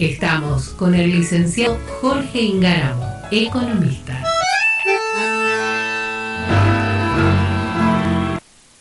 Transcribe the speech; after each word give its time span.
Estamos 0.00 0.70
con 0.70 0.94
el 0.94 1.10
licenciado 1.10 1.78
Jorge 2.00 2.40
Ingaramo, 2.40 3.06
economista. 3.30 4.24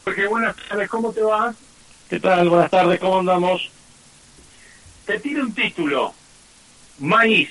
Jorge, 0.06 0.28
buenas 0.28 0.56
tardes, 0.56 0.88
¿cómo 0.88 1.12
te 1.12 1.22
va? 1.22 1.54
¿Qué 2.10 2.22
tal? 2.22 2.48
Buenas 2.48 2.72
tardes, 2.72 3.02
¿cómo 3.02 3.20
andamos? 3.20 3.70
Te 5.06 5.20
tiro 5.20 5.44
un 5.44 5.54
título. 5.54 6.14
Maíz, 7.00 7.50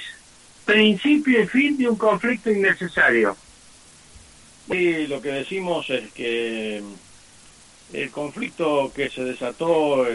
principio 0.64 1.42
y 1.42 1.46
fin 1.46 1.76
de 1.76 1.90
un 1.90 1.96
conflicto 1.96 2.50
innecesario. 2.50 3.36
Y 4.70 5.08
lo 5.08 5.20
que 5.20 5.28
decimos 5.28 5.90
es 5.90 6.10
que 6.14 6.82
el 7.92 8.10
conflicto 8.12 8.90
que 8.96 9.10
se 9.10 9.24
desató 9.24 10.06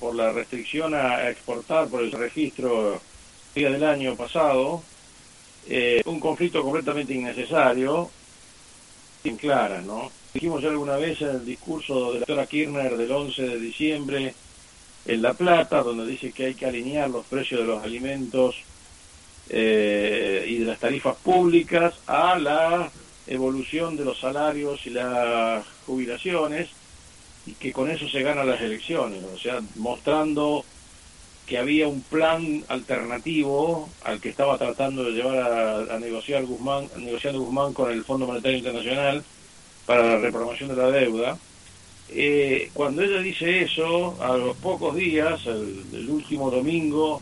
por 0.00 0.14
la 0.14 0.32
restricción 0.32 0.94
a, 0.94 1.28
exportar 1.28 1.88
por 1.88 2.02
el 2.02 2.10
registro 2.10 3.00
del 3.54 3.84
año 3.84 4.16
pasado, 4.16 4.82
eh, 5.68 6.00
un 6.06 6.18
conflicto 6.18 6.62
completamente 6.62 7.12
innecesario, 7.12 8.10
sin 9.22 9.36
clara, 9.36 9.82
¿no? 9.82 10.10
Dijimos 10.32 10.62
ya 10.62 10.70
alguna 10.70 10.96
vez 10.96 11.20
en 11.20 11.28
el 11.30 11.44
discurso 11.44 12.12
de 12.12 12.14
la 12.14 12.18
doctora 12.20 12.46
Kirchner 12.46 12.96
del 12.96 13.12
11 13.12 13.42
de 13.42 13.60
diciembre 13.60 14.34
en 15.04 15.22
La 15.22 15.34
Plata, 15.34 15.82
donde 15.82 16.06
dice 16.06 16.32
que 16.32 16.46
hay 16.46 16.54
que 16.54 16.66
alinear 16.66 17.10
los 17.10 17.26
precios 17.26 17.60
de 17.60 17.66
los 17.66 17.82
alimentos 17.82 18.56
eh, 19.48 20.46
y 20.48 20.58
de 20.58 20.64
las 20.64 20.78
tarifas 20.78 21.16
públicas 21.16 21.94
a 22.06 22.38
la 22.38 22.90
evolución 23.26 23.96
de 23.96 24.04
los 24.04 24.18
salarios 24.18 24.86
y 24.86 24.90
las 24.90 25.64
jubilaciones 25.84 26.68
y 27.46 27.52
que 27.52 27.72
con 27.72 27.90
eso 27.90 28.08
se 28.08 28.22
ganan 28.22 28.48
las 28.48 28.60
elecciones, 28.60 29.22
o 29.24 29.38
sea, 29.38 29.60
mostrando 29.76 30.64
que 31.50 31.58
había 31.58 31.88
un 31.88 32.00
plan 32.00 32.62
alternativo 32.68 33.88
al 34.04 34.20
que 34.20 34.28
estaba 34.28 34.56
tratando 34.56 35.02
de 35.02 35.10
llevar 35.10 35.90
a, 35.90 35.98
negociar 35.98 36.44
Guzmán, 36.44 36.88
negociando 36.98 37.40
Guzmán 37.40 37.72
con 37.72 37.90
el 37.90 38.04
Fondo 38.04 38.26
Monetario 38.26 38.58
Internacional 38.58 39.24
para 39.84 40.04
la 40.04 40.18
reprogramación 40.18 40.68
de 40.68 40.76
la 40.76 40.90
deuda. 40.92 41.38
Eh, 42.10 42.70
cuando 42.72 43.02
ella 43.02 43.20
dice 43.20 43.62
eso, 43.62 44.16
a 44.22 44.36
los 44.36 44.56
pocos 44.58 44.94
días, 44.94 45.44
el, 45.46 46.08
último 46.08 46.52
domingo, 46.52 47.20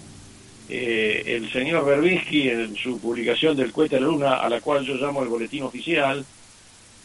eh, 0.68 1.22
el 1.24 1.50
señor 1.50 1.86
Berbisky, 1.86 2.50
en 2.50 2.76
su 2.76 3.00
publicación 3.00 3.56
del 3.56 3.72
Cuete 3.72 3.94
de 3.94 4.02
la 4.02 4.08
Luna, 4.08 4.34
a 4.36 4.48
la 4.50 4.60
cual 4.60 4.84
yo 4.84 4.94
llamo 4.96 5.22
el 5.22 5.28
boletín 5.28 5.62
oficial, 5.62 6.22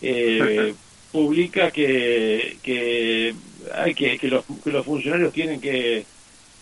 eh, 0.01 0.73
publica 1.13 1.69
que, 1.69 2.57
que, 2.63 3.35
hay 3.73 3.93
que, 3.93 4.17
que, 4.17 4.27
los, 4.27 4.43
que 4.63 4.71
los 4.71 4.83
funcionarios 4.83 5.31
tienen 5.31 5.61
que 5.61 6.03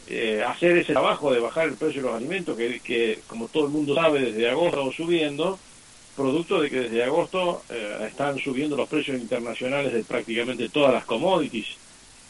eh, 0.10 0.44
hacer 0.46 0.78
ese 0.78 0.92
trabajo 0.92 1.34
de 1.34 1.40
bajar 1.40 1.70
el 1.70 1.76
precio 1.76 2.02
de 2.02 2.08
los 2.10 2.18
alimentos, 2.18 2.58
que, 2.58 2.82
que 2.82 3.20
como 3.28 3.48
todo 3.48 3.66
el 3.66 3.72
mundo 3.72 3.96
sabe, 3.96 4.20
desde 4.20 4.50
agosto 4.50 4.92
subiendo, 4.92 5.58
producto 6.18 6.62
de 6.62 6.70
que 6.70 6.82
desde 6.82 7.04
agosto 7.06 7.64
eh, 7.70 8.08
están 8.08 8.38
subiendo 8.40 8.76
los 8.76 8.90
precios 8.90 9.22
internacionales 9.22 9.94
de 9.94 10.04
prácticamente 10.04 10.68
todas 10.68 10.94
las 10.94 11.06
commodities, 11.06 11.78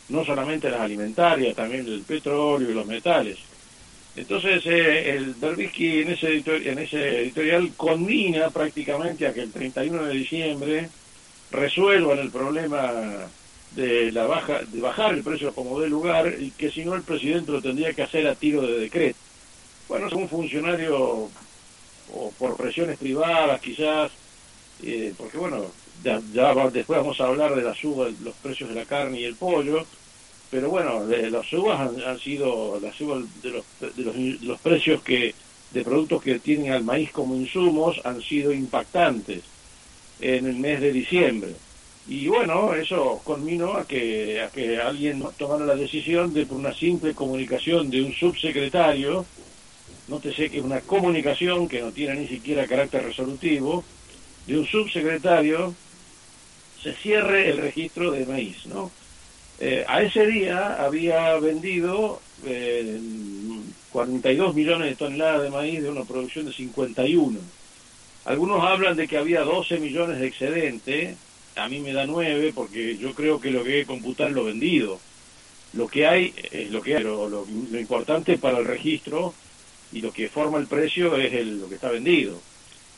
no 0.09 0.23
solamente 0.23 0.69
las 0.69 0.81
alimentarias, 0.81 1.55
también 1.55 1.87
el 1.87 2.03
petróleo 2.03 2.69
y 2.69 2.73
los 2.75 2.85
metales. 2.85 3.39
Entonces, 4.15 4.61
eh, 4.67 5.15
el 5.15 5.35
ese, 6.09 6.43
en 6.69 6.79
ese 6.79 7.21
editorial 7.21 7.71
conmina 7.75 8.51
prácticamente 8.51 9.25
a 9.25 9.33
que 9.33 9.41
el 9.41 9.51
31 9.51 10.03
de 10.03 10.13
diciembre 10.13 10.89
resuelvan 11.51 12.19
el 12.19 12.31
problema 12.31 12.91
de 13.75 14.11
la 14.11 14.25
baja 14.25 14.61
de 14.67 14.81
bajar 14.81 15.13
el 15.13 15.23
precio 15.23 15.53
como 15.53 15.79
dé 15.79 15.87
lugar 15.87 16.35
y 16.39 16.51
que 16.51 16.71
si 16.71 16.83
no 16.83 16.93
el 16.93 17.03
presidente 17.03 17.51
lo 17.51 17.61
tendría 17.61 17.93
que 17.93 18.03
hacer 18.03 18.27
a 18.27 18.35
tiro 18.35 18.61
de 18.61 18.79
decreto. 18.79 19.19
Bueno, 19.87 20.07
es 20.07 20.13
un 20.13 20.27
funcionario 20.27 21.29
o 22.13 22.31
por 22.37 22.57
presiones 22.57 22.97
privadas 22.97 23.61
quizás, 23.61 24.11
eh, 24.83 25.13
porque 25.17 25.37
bueno, 25.37 25.65
ya, 26.03 26.19
después 26.71 26.99
vamos 26.99 27.19
a 27.21 27.27
hablar 27.27 27.55
de 27.55 27.61
la 27.61 27.73
suba 27.73 28.05
de 28.05 28.15
los 28.21 28.35
precios 28.35 28.69
de 28.69 28.75
la 28.75 28.85
carne 28.85 29.21
y 29.21 29.25
el 29.25 29.35
pollo, 29.35 29.85
pero 30.49 30.69
bueno, 30.69 31.05
las 31.05 31.47
subas 31.47 31.79
han, 31.79 32.19
sido 32.19 32.79
las 32.81 32.95
subas 32.95 33.23
de 33.41 33.51
los, 33.51 33.65
de 33.79 34.03
los, 34.03 34.15
de 34.15 34.37
los 34.41 34.59
precios 34.59 35.01
que 35.01 35.33
de 35.71 35.83
productos 35.83 36.21
que 36.21 36.39
tienen 36.39 36.73
al 36.73 36.83
maíz 36.83 37.11
como 37.11 37.35
insumos 37.35 38.01
han 38.03 38.21
sido 38.21 38.51
impactantes 38.51 39.41
en 40.21 40.45
el 40.45 40.55
mes 40.55 40.79
de 40.79 40.91
diciembre. 40.91 41.51
Y 42.07 42.27
bueno, 42.27 42.73
eso 42.73 43.21
conminó 43.23 43.73
a 43.73 43.87
que, 43.87 44.41
a 44.41 44.49
que 44.49 44.79
alguien 44.79 45.23
tomara 45.37 45.65
la 45.65 45.75
decisión 45.75 46.33
de, 46.33 46.45
por 46.45 46.57
una 46.57 46.73
simple 46.73 47.13
comunicación 47.13 47.89
de 47.89 48.01
un 48.01 48.13
subsecretario, 48.13 49.25
nótese 50.07 50.49
que 50.49 50.57
es 50.57 50.63
una 50.63 50.81
comunicación 50.81 51.67
que 51.67 51.81
no 51.81 51.91
tiene 51.91 52.15
ni 52.15 52.27
siquiera 52.27 52.67
carácter 52.67 53.03
resolutivo, 53.03 53.83
de 54.47 54.57
un 54.57 54.65
subsecretario, 54.65 55.75
se 56.81 56.93
cierre 56.93 57.49
el 57.49 57.57
registro 57.57 58.11
de 58.11 58.25
maíz, 58.25 58.65
¿no? 58.65 58.91
Eh, 59.59 59.85
a 59.87 60.01
ese 60.01 60.25
día 60.25 60.83
había 60.83 61.35
vendido 61.37 62.19
eh, 62.45 62.99
42 63.91 64.55
millones 64.55 64.89
de 64.89 64.95
toneladas 64.95 65.43
de 65.43 65.51
maíz 65.51 65.83
de 65.83 65.89
una 65.89 66.03
producción 66.03 66.47
de 66.47 66.53
51 66.53 67.39
algunos 68.25 68.63
hablan 68.63 68.95
de 68.95 69.07
que 69.07 69.17
había 69.17 69.41
12 69.41 69.79
millones 69.79 70.19
de 70.19 70.27
excedente, 70.27 71.15
a 71.55 71.67
mí 71.67 71.79
me 71.79 71.93
da 71.93 72.05
9 72.05 72.53
porque 72.53 72.97
yo 72.97 73.13
creo 73.13 73.39
que 73.39 73.51
lo 73.51 73.63
que 73.63 73.85
computar 73.85 74.29
es 74.29 74.33
lo 74.33 74.43
vendido. 74.43 74.99
Lo 75.73 75.87
que 75.87 76.05
hay 76.05 76.33
es 76.51 76.69
lo 76.69 76.81
que 76.81 76.95
hay, 76.95 77.03
pero 77.03 77.29
lo, 77.29 77.47
importante 77.79 78.37
para 78.37 78.59
el 78.59 78.65
registro 78.65 79.33
y 79.91 80.01
lo 80.01 80.11
que 80.11 80.29
forma 80.29 80.59
el 80.59 80.67
precio 80.67 81.17
es 81.17 81.33
el, 81.33 81.59
lo 81.59 81.69
que 81.69 81.75
está 81.75 81.89
vendido. 81.89 82.39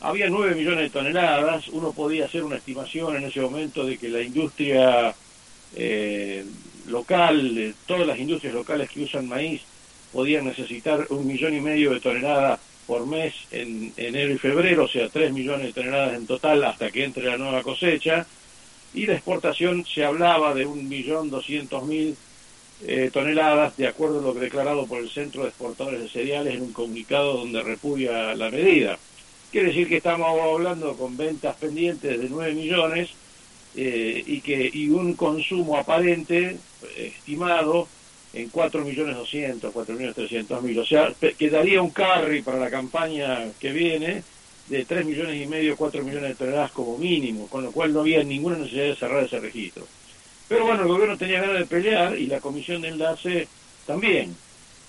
Había 0.01 0.27
9 0.29 0.55
millones 0.55 0.79
de 0.79 0.89
toneladas, 0.89 1.69
uno 1.69 1.93
podía 1.93 2.25
hacer 2.25 2.43
una 2.43 2.57
estimación 2.57 3.15
en 3.15 3.23
ese 3.23 3.39
momento 3.39 3.85
de 3.85 3.97
que 3.97 4.09
la 4.09 4.21
industria 4.21 5.15
eh, 5.75 6.43
local, 6.87 7.73
todas 7.85 8.05
las 8.05 8.19
industrias 8.19 8.53
locales 8.53 8.89
que 8.89 9.03
usan 9.03 9.29
maíz, 9.29 9.61
podían 10.11 10.45
necesitar 10.45 11.07
un 11.09 11.25
millón 11.25 11.55
y 11.55 11.61
medio 11.61 11.91
de 11.91 12.01
toneladas 12.01 12.59
por 12.85 13.05
mes 13.05 13.33
en 13.51 13.93
enero 13.97 14.33
y 14.33 14.37
febrero, 14.37 14.85
o 14.85 14.87
sea, 14.87 15.09
3 15.09 15.31
millones 15.31 15.67
de 15.67 15.73
toneladas 15.73 16.15
en 16.15 16.27
total 16.27 16.63
hasta 16.63 16.91
que 16.91 17.03
entre 17.03 17.25
la 17.25 17.37
nueva 17.37 17.61
cosecha, 17.63 18.25
y 18.93 19.05
la 19.05 19.13
exportación 19.13 19.85
se 19.85 20.05
hablaba 20.05 20.53
de 20.53 20.65
un 20.65 20.87
millón 20.87 21.29
doscientos 21.29 21.83
mil 21.85 22.15
eh, 22.85 23.09
toneladas, 23.11 23.75
de 23.77 23.87
acuerdo 23.87 24.19
a 24.19 24.21
lo 24.21 24.33
declarado 24.33 24.85
por 24.85 24.99
el 24.99 25.09
Centro 25.09 25.43
de 25.43 25.49
Exportadores 25.49 26.01
de 26.01 26.09
Cereales 26.09 26.55
en 26.55 26.63
un 26.63 26.73
comunicado 26.73 27.37
donde 27.37 27.63
repudia 27.63 28.35
la 28.35 28.51
medida. 28.51 28.99
Quiere 29.51 29.67
decir 29.67 29.87
que 29.87 29.97
estamos 29.97 30.27
hablando 30.27 30.95
con 30.95 31.15
ventas 31.15 31.55
pendientes 31.55 32.19
de 32.19 32.29
9 32.29 32.53
millones 32.53 33.11
eh, 33.75 34.23
y, 34.25 34.41
que, 34.41 34.69
y 34.71 34.89
un 34.89 35.13
consumo 35.13 35.77
aparente 35.77 36.57
estimado 36.97 37.87
en 38.33 38.49
4 38.49 38.83
millones 38.83 39.15
200, 39.15 39.71
4 39.71 39.93
millones 39.95 40.15
300 40.15 40.63
mil. 40.63 40.79
O 40.79 40.85
sea, 40.85 41.13
quedaría 41.37 41.81
un 41.81 41.91
carry 41.91 42.41
para 42.41 42.57
la 42.57 42.69
campaña 42.69 43.51
que 43.59 43.71
viene 43.71 44.23
de 44.67 44.85
3 44.85 45.05
millones 45.05 45.41
y 45.41 45.45
medio, 45.45 45.77
4 45.77 46.03
millones 46.03 46.29
de 46.29 46.35
toneladas 46.35 46.71
como 46.71 46.97
mínimo, 46.97 47.47
con 47.47 47.63
lo 47.63 47.71
cual 47.71 47.93
no 47.93 47.99
había 47.99 48.23
ninguna 48.23 48.57
necesidad 48.57 48.85
de 48.85 48.95
cerrar 48.95 49.23
ese 49.23 49.39
registro. 49.39 49.87
Pero 50.47 50.65
bueno, 50.65 50.81
el 50.81 50.87
gobierno 50.87 51.17
tenía 51.17 51.41
ganas 51.41 51.59
de 51.59 51.65
pelear 51.65 52.17
y 52.17 52.27
la 52.27 52.39
comisión 52.39 52.81
de 52.81 52.89
enlace 52.89 53.47
también. 53.85 54.35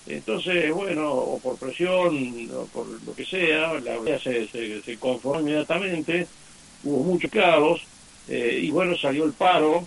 Entonces, 0.07 0.73
bueno, 0.73 1.13
o 1.13 1.39
por 1.39 1.57
presión, 1.57 2.51
o 2.55 2.67
por 2.67 2.87
lo 2.87 3.15
que 3.15 3.25
sea, 3.25 3.73
la 3.81 3.99
OEA 3.99 4.19
se, 4.19 4.47
se, 4.49 4.97
conformó 4.99 5.41
inmediatamente, 5.41 6.27
hubo 6.83 7.03
muchos 7.05 7.31
caos, 7.31 7.83
eh, 8.29 8.61
y 8.63 8.71
bueno, 8.71 8.97
salió 8.97 9.25
el 9.25 9.33
paro 9.33 9.87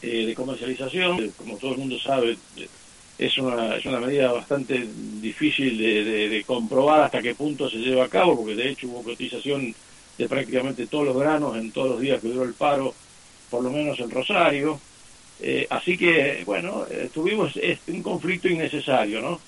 eh, 0.00 0.26
de 0.26 0.34
comercialización, 0.34 1.30
como 1.36 1.58
todo 1.58 1.72
el 1.72 1.78
mundo 1.78 1.98
sabe, 1.98 2.38
es 3.20 3.36
una, 3.36 3.76
es 3.76 3.84
una 3.84 4.00
medida 4.00 4.32
bastante 4.32 4.88
difícil 5.20 5.76
de, 5.76 6.42
comprobar 6.46 7.02
hasta 7.02 7.20
qué 7.20 7.34
punto 7.34 7.68
se 7.68 7.76
lleva 7.76 8.06
a 8.06 8.08
cabo, 8.08 8.34
porque 8.34 8.54
de 8.54 8.70
hecho 8.70 8.88
hubo 8.88 9.02
cotización 9.02 9.74
de 10.16 10.26
prácticamente 10.26 10.86
todos 10.86 11.04
los 11.04 11.18
granos 11.18 11.54
en 11.58 11.70
todos 11.70 11.90
los 11.90 12.00
días 12.00 12.18
que 12.18 12.28
duró 12.28 12.44
el 12.44 12.54
paro, 12.54 12.94
por 13.50 13.62
lo 13.62 13.70
menos 13.70 14.00
en 14.00 14.10
Rosario. 14.10 14.80
Eh, 15.38 15.66
así 15.68 15.98
que, 15.98 16.44
bueno, 16.46 16.86
eh, 16.90 17.10
tuvimos 17.12 17.52
un 17.88 18.02
conflicto 18.02 18.48
innecesario, 18.48 19.20
¿no? 19.20 19.38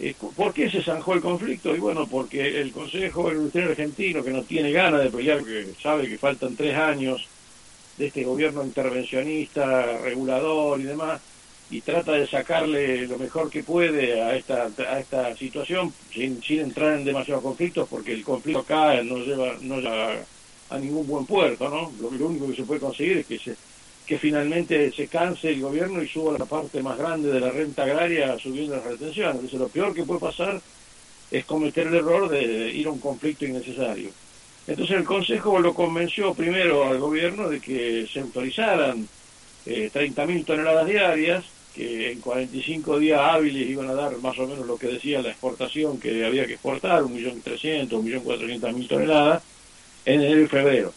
Eh, 0.00 0.14
¿Por 0.34 0.54
qué 0.54 0.70
se 0.70 0.82
zanjó 0.82 1.12
el 1.12 1.20
conflicto? 1.20 1.76
Y 1.76 1.80
bueno, 1.80 2.06
porque 2.06 2.62
el 2.62 2.72
Consejo 2.72 3.30
Industrial 3.30 3.72
Argentino, 3.72 4.24
que 4.24 4.30
no 4.30 4.42
tiene 4.42 4.72
ganas 4.72 5.02
de 5.02 5.10
pelear, 5.10 5.40
porque 5.40 5.66
sabe 5.82 6.08
que 6.08 6.16
faltan 6.16 6.56
tres 6.56 6.74
años 6.76 7.26
de 7.98 8.06
este 8.06 8.24
gobierno 8.24 8.64
intervencionista, 8.64 9.98
regulador 9.98 10.80
y 10.80 10.84
demás, 10.84 11.20
y 11.70 11.82
trata 11.82 12.12
de 12.12 12.26
sacarle 12.26 13.06
lo 13.06 13.18
mejor 13.18 13.50
que 13.50 13.62
puede 13.62 14.22
a 14.22 14.34
esta, 14.34 14.68
a 14.78 14.98
esta 14.98 15.36
situación 15.36 15.92
sin, 16.12 16.42
sin 16.42 16.60
entrar 16.60 16.98
en 16.98 17.04
demasiados 17.04 17.42
conflictos 17.42 17.86
porque 17.88 18.14
el 18.14 18.24
conflicto 18.24 18.60
acá 18.60 19.02
no 19.02 19.18
lleva, 19.18 19.54
no 19.60 19.78
lleva 19.78 20.16
a 20.70 20.78
ningún 20.78 21.06
buen 21.06 21.26
puerto, 21.26 21.68
¿no? 21.68 21.92
Lo, 22.00 22.26
único 22.26 22.48
que 22.48 22.56
se 22.56 22.64
puede 22.64 22.80
conseguir 22.80 23.18
es 23.18 23.26
que 23.26 23.38
se, 23.38 23.56
que 24.06 24.18
finalmente 24.18 24.90
se 24.92 25.08
canse 25.08 25.50
el 25.50 25.60
gobierno 25.60 26.02
y 26.02 26.08
suba 26.08 26.38
la 26.38 26.46
parte 26.46 26.82
más 26.82 26.96
grande 26.96 27.30
de 27.30 27.40
la 27.40 27.50
renta 27.50 27.84
agraria 27.84 28.38
subiendo 28.38 28.76
las 28.76 28.84
retenciones. 28.84 29.34
Entonces 29.34 29.60
lo 29.60 29.68
peor 29.68 29.94
que 29.94 30.04
puede 30.04 30.20
pasar 30.20 30.60
es 31.30 31.44
cometer 31.44 31.86
el 31.88 31.96
error 31.96 32.28
de 32.28 32.70
ir 32.70 32.86
a 32.86 32.90
un 32.90 33.00
conflicto 33.00 33.44
innecesario. 33.44 34.10
Entonces 34.66 34.96
el 34.96 35.04
Consejo 35.04 35.58
lo 35.60 35.74
convenció 35.74 36.34
primero 36.34 36.86
al 36.86 36.98
gobierno 36.98 37.48
de 37.48 37.60
que 37.60 38.06
se 38.10 38.20
autorizaran 38.20 39.08
eh, 39.64 39.90
30.000 39.92 40.44
toneladas 40.44 40.86
diarias, 40.86 41.44
que 41.74 42.12
en 42.12 42.20
45 42.20 42.98
días 42.98 43.20
hábiles 43.20 43.68
iban 43.68 43.88
a 43.88 43.94
dar 43.94 44.16
más 44.18 44.38
o 44.38 44.46
menos 44.46 44.66
lo 44.66 44.76
que 44.76 44.88
decía 44.88 45.22
la 45.22 45.30
exportación 45.30 45.98
que 45.98 46.24
había 46.24 46.46
que 46.46 46.54
exportar, 46.54 47.02
1.300.000, 47.02 48.22
1.400.000 48.22 48.88
toneladas, 48.88 49.42
en 50.04 50.20
enero 50.20 50.42
y 50.42 50.46
febrero. 50.46 50.92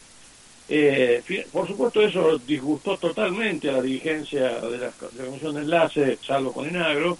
Eh, 0.74 1.22
por 1.52 1.68
supuesto 1.68 2.02
eso 2.02 2.38
disgustó 2.38 2.98
totalmente 2.98 3.70
a 3.70 3.74
la 3.74 3.82
dirigencia 3.82 4.60
de 4.62 4.78
la, 4.78 4.92
Comisión 4.92 5.56
de 5.56 5.62
Enlace, 5.62 6.18
salvo 6.26 6.54
con 6.54 6.68
Enagro, 6.68 7.18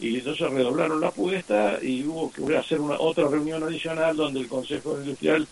y 0.00 0.16
entonces 0.16 0.50
redoblaron 0.50 1.00
la 1.00 1.08
apuesta 1.08 1.78
y 1.80 2.04
hubo 2.04 2.32
que 2.32 2.56
hacer 2.56 2.80
una 2.80 2.98
otra 2.98 3.28
reunión 3.28 3.62
adicional 3.62 4.16
donde 4.16 4.40
el 4.40 4.48
Consejo 4.48 4.98
Industrial 4.98 5.46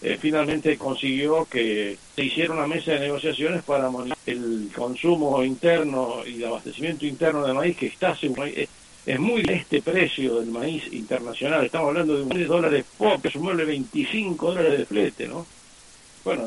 eh, 0.00 0.16
finalmente 0.20 0.78
consiguió 0.78 1.44
que 1.44 1.96
se 2.14 2.24
hiciera 2.24 2.54
una 2.54 2.66
mesa 2.66 2.92
de 2.92 3.00
negociaciones 3.00 3.62
para 3.64 3.90
el 4.26 4.70
consumo 4.74 5.42
interno 5.42 6.24
y 6.24 6.36
el 6.36 6.44
abastecimiento 6.46 7.04
interno 7.04 7.44
de 7.44 7.52
maíz 7.52 7.76
que 7.76 7.86
está 7.86 8.12
es, 8.12 8.68
es 9.06 9.18
muy 9.18 9.42
este 9.48 9.82
precio 9.82 10.38
del 10.38 10.50
maíz 10.50 10.84
internacional. 10.92 11.64
Estamos 11.64 11.88
hablando 11.88 12.16
de 12.16 12.22
un 12.22 12.46
dólares 12.46 12.84
que 13.22 13.30
sumarle 13.30 13.64
25 13.64 14.46
dólares 14.46 14.78
de 14.78 14.86
flete 14.86 15.26
no 15.26 15.46
bueno 16.24 16.46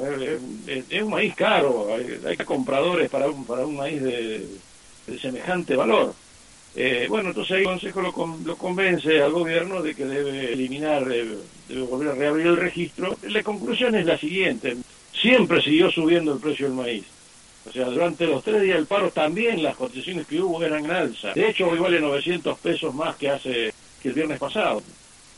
es, 0.67 1.01
un 1.01 1.09
maíz 1.09 1.33
caro 1.33 1.87
hay, 1.95 2.37
compradores 2.37 3.09
para 3.09 3.27
un 3.27 3.45
para 3.45 3.65
un 3.65 3.77
maíz 3.77 4.01
de 4.01 4.47
semejante 5.19 5.75
valor 5.75 6.13
eh, 6.75 7.05
bueno, 7.09 7.29
entonces 7.29 7.51
ahí 7.51 7.61
el 7.61 7.65
Consejo 7.65 8.01
lo, 8.01 8.37
lo, 8.45 8.55
convence 8.55 9.21
al 9.21 9.31
gobierno 9.31 9.81
de 9.81 9.93
que 9.93 10.05
debe 10.05 10.53
eliminar, 10.53 11.05
eh, 11.11 11.27
debe 11.67 11.81
volver 11.81 12.09
a 12.09 12.15
reabrir 12.15 12.47
el 12.47 12.57
registro. 12.57 13.17
La 13.23 13.43
conclusión 13.43 13.95
es 13.95 14.05
la 14.05 14.17
siguiente, 14.17 14.77
siempre 15.11 15.61
siguió 15.61 15.91
subiendo 15.91 16.33
el 16.33 16.39
precio 16.39 16.67
del 16.67 16.75
maíz. 16.75 17.05
O 17.67 17.71
sea, 17.71 17.85
durante 17.85 18.25
los 18.25 18.43
tres 18.43 18.61
días 18.61 18.77
del 18.77 18.87
paro 18.87 19.11
también 19.11 19.61
las 19.61 19.75
cotizaciones 19.75 20.25
que 20.27 20.41
hubo 20.41 20.63
eran 20.63 20.85
en 20.85 20.91
alza. 20.91 21.33
De 21.33 21.49
hecho, 21.49 21.67
hoy 21.67 21.77
vale 21.77 21.99
900 21.99 22.57
pesos 22.57 22.95
más 22.95 23.17
que 23.17 23.29
hace 23.29 23.73
que 24.01 24.09
el 24.09 24.15
viernes 24.15 24.39
pasado. 24.39 24.81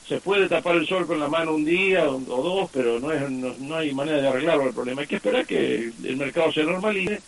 Se 0.08 0.22
puede 0.22 0.48
tapar 0.48 0.76
el 0.76 0.88
sol 0.88 1.08
con 1.08 1.20
la 1.20 1.28
mano 1.28 1.56
un 1.56 1.66
día 1.66 2.08
o, 2.10 2.20
dos, 2.20 2.70
pero 2.72 3.00
no, 3.00 3.12
es, 3.12 3.30
no 3.30 3.76
hay 3.76 3.94
manera 3.94 4.22
de 4.22 4.28
arreglarlo 4.28 4.68
el 4.68 4.74
problema. 4.74 5.02
Hay 5.02 5.08
que 5.08 5.16
esperar 5.16 5.46
que 5.46 5.92
el 6.04 6.18
mercado 6.18 6.52
se 6.54 6.64
normalice 6.64 7.20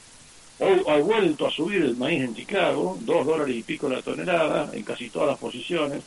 Ha 0.59 0.97
vuelto 0.99 1.47
a 1.47 1.51
subir 1.51 1.81
el 1.81 1.97
maíz 1.97 2.23
en 2.23 2.35
Chicago, 2.35 2.97
dos 3.01 3.25
dólares 3.25 3.55
y 3.57 3.63
pico 3.63 3.89
la 3.89 4.01
tonelada, 4.01 4.69
en 4.73 4.83
casi 4.83 5.09
todas 5.09 5.29
las 5.29 5.37
posiciones. 5.37 6.01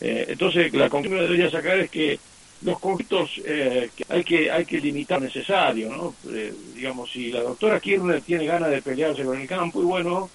Eh, 0.00 0.26
entonces, 0.28 0.72
la 0.74 0.88
conclusión 0.88 1.20
que 1.20 1.32
debería 1.32 1.50
sacar 1.50 1.78
es 1.78 1.90
que 1.90 2.18
los 2.62 2.78
conflictos 2.78 3.40
eh, 3.44 3.90
hay 4.08 4.24
que 4.24 4.50
hay 4.50 4.64
que 4.64 4.80
limitar 4.80 5.20
necesario, 5.20 5.90
¿no? 5.90 6.14
Eh, 6.32 6.52
digamos, 6.74 7.10
si 7.10 7.32
la 7.32 7.42
doctora 7.42 7.80
Kirchner 7.80 8.20
tiene 8.22 8.46
ganas 8.46 8.70
de 8.70 8.80
pelearse 8.80 9.24
con 9.24 9.40
el 9.40 9.48
campo, 9.48 9.82
y 9.82 9.84
bueno, 9.84 10.30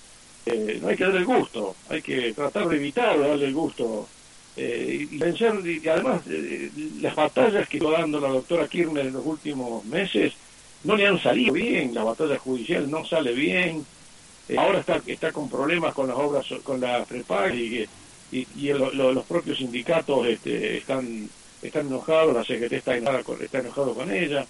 no 0.81 0.87
hay 0.87 0.97
que 0.97 1.03
darle 1.03 1.19
el 1.19 1.25
gusto, 1.25 1.75
hay 1.89 2.01
que 2.01 2.33
tratar 2.33 2.67
de 2.67 2.75
evitar 2.75 3.19
darle 3.19 3.45
el 3.45 3.53
gusto. 3.53 4.07
y 4.57 5.05
pensar, 5.17 5.65
y 5.65 5.87
además, 5.87 6.21
las 7.01 7.15
batallas 7.15 7.69
que 7.69 7.77
está 7.77 7.91
dando 7.91 8.19
la 8.19 8.29
doctora 8.29 8.67
Kirchner 8.67 9.05
en 9.05 9.13
los 9.13 9.25
últimos 9.25 9.85
meses, 9.85 10.33
no 10.83 10.95
le 10.95 11.07
han 11.07 11.21
salido 11.21 11.53
bien, 11.53 11.93
la 11.93 12.03
batalla 12.03 12.37
judicial 12.37 12.89
no 12.89 13.05
sale 13.05 13.33
bien, 13.33 13.85
eh, 14.47 14.57
ahora 14.57 14.79
está, 14.79 15.01
está 15.05 15.31
con 15.31 15.49
problemas 15.49 15.93
con 15.93 16.07
las 16.07 16.17
obras, 16.17 16.45
con 16.63 16.79
la 16.79 17.05
FREPAC 17.05 17.53
y, 17.53 17.87
y, 18.31 18.47
y 18.55 18.73
los 18.73 19.25
propios 19.25 19.57
sindicatos 19.57 20.27
este, 20.27 20.77
están, 20.77 21.29
están 21.61 21.87
enojados, 21.87 22.33
la 22.33 22.43
CGT 22.43 22.73
está, 22.73 22.95
enojada 22.95 23.23
con, 23.23 23.41
está 23.41 23.59
enojado 23.59 23.93
con 23.93 24.11
ella. 24.11 24.45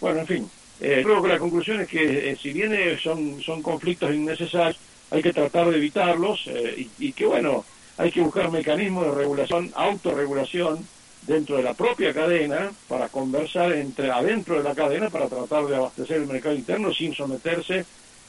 Bueno, 0.00 0.20
en 0.20 0.26
fin, 0.26 0.50
eh, 0.80 1.00
creo 1.04 1.22
que 1.22 1.28
la 1.28 1.38
conclusión 1.38 1.80
es 1.80 1.88
que 1.88 2.30
eh, 2.30 2.36
si 2.40 2.52
bien 2.52 2.72
son, 3.02 3.40
son 3.42 3.62
conflictos 3.62 4.14
innecesarios, 4.14 4.78
hay 5.10 5.22
que 5.22 5.32
tratar 5.32 5.70
de 5.70 5.76
evitarlos 5.76 6.46
y, 6.76 6.88
y 6.98 7.12
que 7.12 7.26
bueno, 7.26 7.64
hay 7.98 8.10
que 8.10 8.22
buscar 8.22 8.50
mecanismos 8.50 9.06
de 9.06 9.12
regulación, 9.12 9.70
autorregulación, 9.74 10.86
dentro 11.26 11.56
de 11.56 11.62
la 11.62 11.74
propia 11.74 12.12
cadena 12.12 12.70
para 12.88 13.08
conversar 13.08 13.72
entre 13.72 14.10
adentro 14.10 14.56
de 14.56 14.64
la 14.64 14.74
cadena 14.74 15.08
para 15.08 15.28
tratar 15.28 15.66
de 15.66 15.76
abastecer 15.76 16.18
el 16.18 16.26
mercado 16.26 16.54
interno 16.54 16.92
sin 16.92 17.14
someterse 17.14 17.84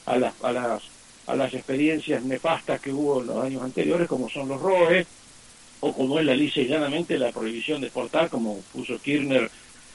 a 0.06 0.16
las 0.16 0.34
a 0.42 0.52
las 0.52 0.82
a 1.26 1.34
las 1.34 1.54
experiencias 1.54 2.22
nefastas 2.22 2.80
que 2.80 2.92
hubo 2.92 3.20
en 3.20 3.26
los 3.28 3.44
años 3.44 3.62
anteriores 3.62 4.08
como 4.08 4.28
son 4.28 4.48
los 4.48 4.60
ROE 4.60 5.06
o 5.80 5.92
como 5.92 6.18
es 6.18 6.24
la 6.24 6.34
lisa 6.34 6.60
llanamente 6.60 7.18
la 7.18 7.32
prohibición 7.32 7.80
de 7.80 7.88
exportar 7.88 8.28
como 8.30 8.60
puso 8.72 8.98
Kirchner 8.98 9.50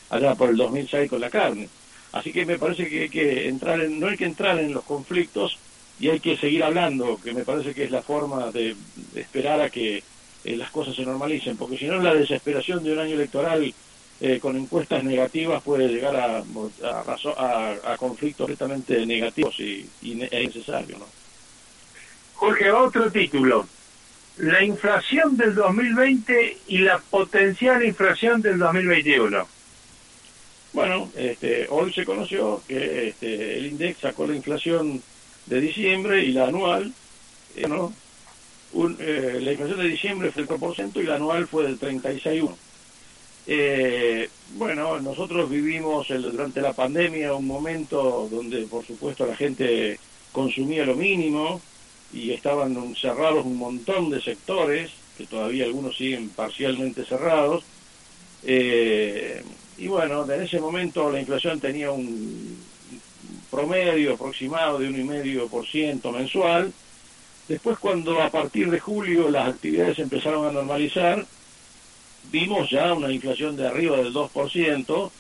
allá 0.10 0.36
por 0.36 0.50
el 0.50 0.58
2006 0.58 1.10
con 1.10 1.22
la 1.22 1.30
carne. 1.30 1.70
Así 2.12 2.32
que 2.32 2.46
me 2.46 2.58
parece 2.58 2.90
que 2.90 3.04
hay 3.04 3.10
que 3.10 3.48
entrar 3.48 3.80
en, 3.82 4.00
no 4.00 4.08
hay 4.08 4.18
que 4.18 4.26
entrar 4.26 4.60
en 4.60 4.74
los 4.74 4.84
conflictos 4.84 5.58
y 6.00 6.10
hay 6.10 6.20
que 6.20 6.38
seguir 6.38 6.64
hablando 6.64 7.20
que 7.24 7.34
me 7.34 7.44
parece 7.44 7.74
que 7.74 7.84
es 7.84 7.92
la 7.92 8.02
forma 8.02 8.52
de 8.52 8.76
esperar 9.16 9.62
a 9.62 9.70
que 9.70 10.04
eh, 10.44 10.56
las 10.56 10.72
cosas 10.72 10.96
se 10.96 11.04
normalicen, 11.04 11.58
porque 11.58 11.78
si 11.78 11.86
no 11.86 11.98
la 12.00 12.14
desesperación 12.14 12.84
de 12.84 12.94
un 12.94 13.00
año 13.00 13.16
electoral 13.16 13.74
eh, 14.22 14.40
con 14.40 14.58
encuestas 14.58 15.04
negativas 15.04 15.64
puede 15.64 15.88
llegar 15.88 16.16
a, 16.16 16.44
a, 16.44 17.94
a, 17.94 17.98
conflictos 17.98 18.48
completamente 18.48 19.06
negativos 19.06 19.60
y, 19.60 19.90
y 20.02 20.22
e 20.24 20.44
innecesarios. 20.44 21.00
¿no? 21.00 21.06
Jorge, 22.36 22.72
otro 22.72 23.12
título. 23.12 23.68
La 24.38 24.64
inflación 24.64 25.36
del 25.36 25.56
2020 25.56 26.58
y 26.68 26.78
la 26.80 26.98
potencial 27.00 27.84
inflación 27.84 28.42
del 28.42 28.58
2021. 28.58 29.48
Bueno, 30.72 31.12
este, 31.16 31.68
hoy 31.70 31.92
se 31.94 32.06
conoció 32.06 32.62
que 32.68 33.10
este, 33.10 33.58
el 33.58 33.66
INDEX 33.68 34.00
sacó 34.00 34.28
la 34.28 34.36
inflación 34.36 35.02
de 35.48 35.62
diciembre 35.62 36.24
y 36.24 36.32
la 36.32 36.48
anual, 36.48 36.94
eh, 37.56 37.68
¿no? 37.68 37.94
Un, 38.74 38.98
eh, 39.00 39.40
la 39.42 39.52
inflación 39.52 39.80
de 39.80 39.88
diciembre 39.88 40.32
fue 40.32 40.44
del 40.44 40.60
4% 40.60 41.02
y 41.02 41.04
la 41.04 41.16
anual 41.16 41.48
fue 41.48 41.64
del 41.64 41.80
36,1%. 41.80 42.56
Eh, 43.52 44.30
bueno, 44.56 45.00
nosotros 45.00 45.50
vivimos 45.50 46.08
durante 46.10 46.62
la 46.62 46.74
pandemia 46.74 47.34
un 47.34 47.48
momento 47.48 48.28
donde, 48.30 48.62
por 48.68 48.86
supuesto, 48.86 49.26
la 49.26 49.36
gente 49.36 50.00
consumía 50.32 50.86
lo 50.86 50.96
mínimo 50.96 51.60
y 52.14 52.32
estaban 52.32 52.96
cerrados 52.96 53.46
un 53.46 53.58
montón 53.58 54.12
de 54.12 54.22
sectores, 54.22 54.92
que 55.18 55.26
todavía 55.26 55.66
algunos 55.66 55.98
siguen 55.98 56.30
parcialmente 56.30 57.04
cerrados. 57.06 57.64
Eh, 58.44 59.44
y 59.80 59.88
bueno, 59.88 60.32
en 60.32 60.44
ese 60.44 60.60
momento 60.60 61.12
la 61.12 61.20
inflación 61.20 61.60
tenía 61.60 61.92
un 61.92 62.58
promedio 63.50 64.14
aproximado 64.14 64.78
de 64.78 64.90
1,5% 64.90 66.12
mensual 66.12 66.72
Después 67.50 67.80
cuando 67.80 68.22
a 68.22 68.30
partir 68.30 68.70
de 68.70 68.80
julio 68.80 69.30
las 69.30 69.50
actividades 69.50 69.98
empezaron 69.98 70.46
a 70.46 70.52
normalizar, 70.52 71.26
vimos 72.32 72.70
ya 72.70 72.94
una 72.94 73.12
inflación 73.12 73.58
de 73.58 73.68
arriba 73.68 73.98
del 73.98 74.14
2%, 74.14 75.12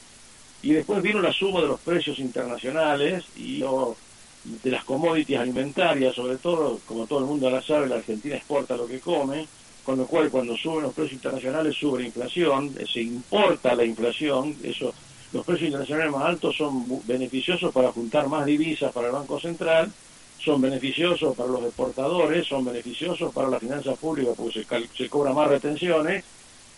y 0.62 0.74
después 0.74 1.02
vino 1.02 1.22
la 1.22 1.34
suma 1.34 1.62
de 1.62 1.68
los 1.68 1.80
precios 1.80 2.20
internacionales 2.20 3.26
y 3.36 3.62
de 3.62 4.72
las 4.72 4.84
commodities 4.84 5.40
alimentarias, 5.40 6.14
sobre 6.14 6.38
todo, 6.38 6.80
como 6.86 7.08
todo 7.08 7.20
el 7.20 7.26
mundo 7.26 7.50
la 7.50 7.64
sabe, 7.64 7.88
la 7.88 7.96
Argentina 7.96 8.36
exporta 8.36 8.78
lo 8.78 8.86
que 8.86 9.00
come, 9.00 9.48
con 9.84 9.98
lo 9.98 10.06
cual 10.06 10.30
cuando 10.30 10.56
suben 10.56 10.84
los 10.84 10.94
precios 10.94 11.14
internacionales 11.14 11.76
sube 11.76 12.02
la 12.02 12.08
inflación, 12.08 12.76
eh, 12.78 12.86
se 12.86 13.02
importa 13.02 13.74
la 13.74 13.86
inflación, 13.86 14.56
eso 14.62 14.94
los 15.34 15.44
precios 15.44 15.68
internacionales 15.68 16.12
más 16.12 16.26
altos 16.26 16.56
son 16.56 16.86
beneficiosos 17.08 17.74
para 17.74 17.92
juntar 17.92 18.28
más 18.28 18.46
divisas 18.46 18.92
para 18.92 19.08
el 19.08 19.14
Banco 19.14 19.40
Central, 19.40 19.92
son 20.40 20.62
beneficiosos 20.62 21.36
para 21.36 21.50
los 21.50 21.64
exportadores, 21.64 22.48
son 22.48 22.66
beneficiosos 22.66 23.34
para 23.34 23.50
la 23.50 23.60
finanza 23.60 23.94
pública 23.96 24.32
porque 24.36 24.64
se, 24.64 24.88
se 24.96 25.10
cobran 25.10 25.36
más 25.36 25.48
retenciones, 25.48 26.24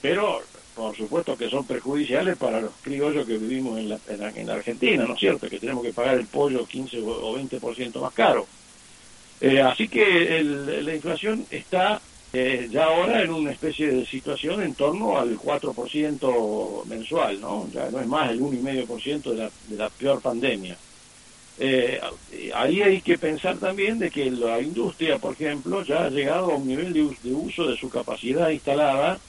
pero 0.01 0.41
por 0.75 0.95
supuesto 0.95 1.37
que 1.37 1.49
son 1.49 1.65
perjudiciales 1.65 2.37
para 2.37 2.61
los 2.61 2.71
criollos 2.81 3.25
que 3.25 3.37
vivimos 3.37 3.77
en 3.77 3.89
la, 3.89 3.99
en 4.35 4.49
Argentina, 4.49 5.05
¿no 5.05 5.13
es 5.13 5.19
cierto? 5.19 5.49
Que 5.49 5.59
tenemos 5.59 5.83
que 5.83 5.93
pagar 5.93 6.15
el 6.15 6.25
pollo 6.25 6.65
15 6.65 7.01
o 7.01 7.37
20% 7.37 7.99
más 7.99 8.13
caro. 8.13 8.47
Eh, 9.39 9.61
así 9.61 9.87
que 9.87 10.41
la 10.43 10.93
inflación 10.93 11.45
está 11.49 11.99
eh, 12.31 12.69
ya 12.71 12.85
ahora 12.85 13.21
en 13.23 13.31
una 13.31 13.51
especie 13.51 13.91
de 13.91 14.05
situación 14.05 14.61
en 14.61 14.75
torno 14.75 15.17
al 15.17 15.37
4% 15.37 16.85
mensual, 16.85 17.41
¿no? 17.41 17.67
Ya 17.73 17.89
no 17.89 17.99
es 17.99 18.07
más 18.07 18.31
el 18.31 18.39
1,5% 18.39 19.31
de 19.31 19.35
la, 19.35 19.51
de 19.67 19.75
la 19.75 19.89
peor 19.89 20.21
pandemia. 20.21 20.77
Eh, 21.63 22.01
ahí 22.55 22.81
hay 22.81 23.01
que 23.01 23.19
pensar 23.19 23.55
también 23.57 23.99
de 23.99 24.09
que 24.09 24.31
la 24.31 24.59
industria, 24.59 25.19
por 25.19 25.33
ejemplo, 25.33 25.83
ya 25.83 26.05
ha 26.05 26.09
llegado 26.09 26.51
a 26.51 26.55
un 26.55 26.67
nivel 26.67 26.91
de, 26.91 27.31
uso 27.33 27.67
de 27.67 27.77
su 27.77 27.87
capacidad 27.87 28.49
instalada 28.49 29.19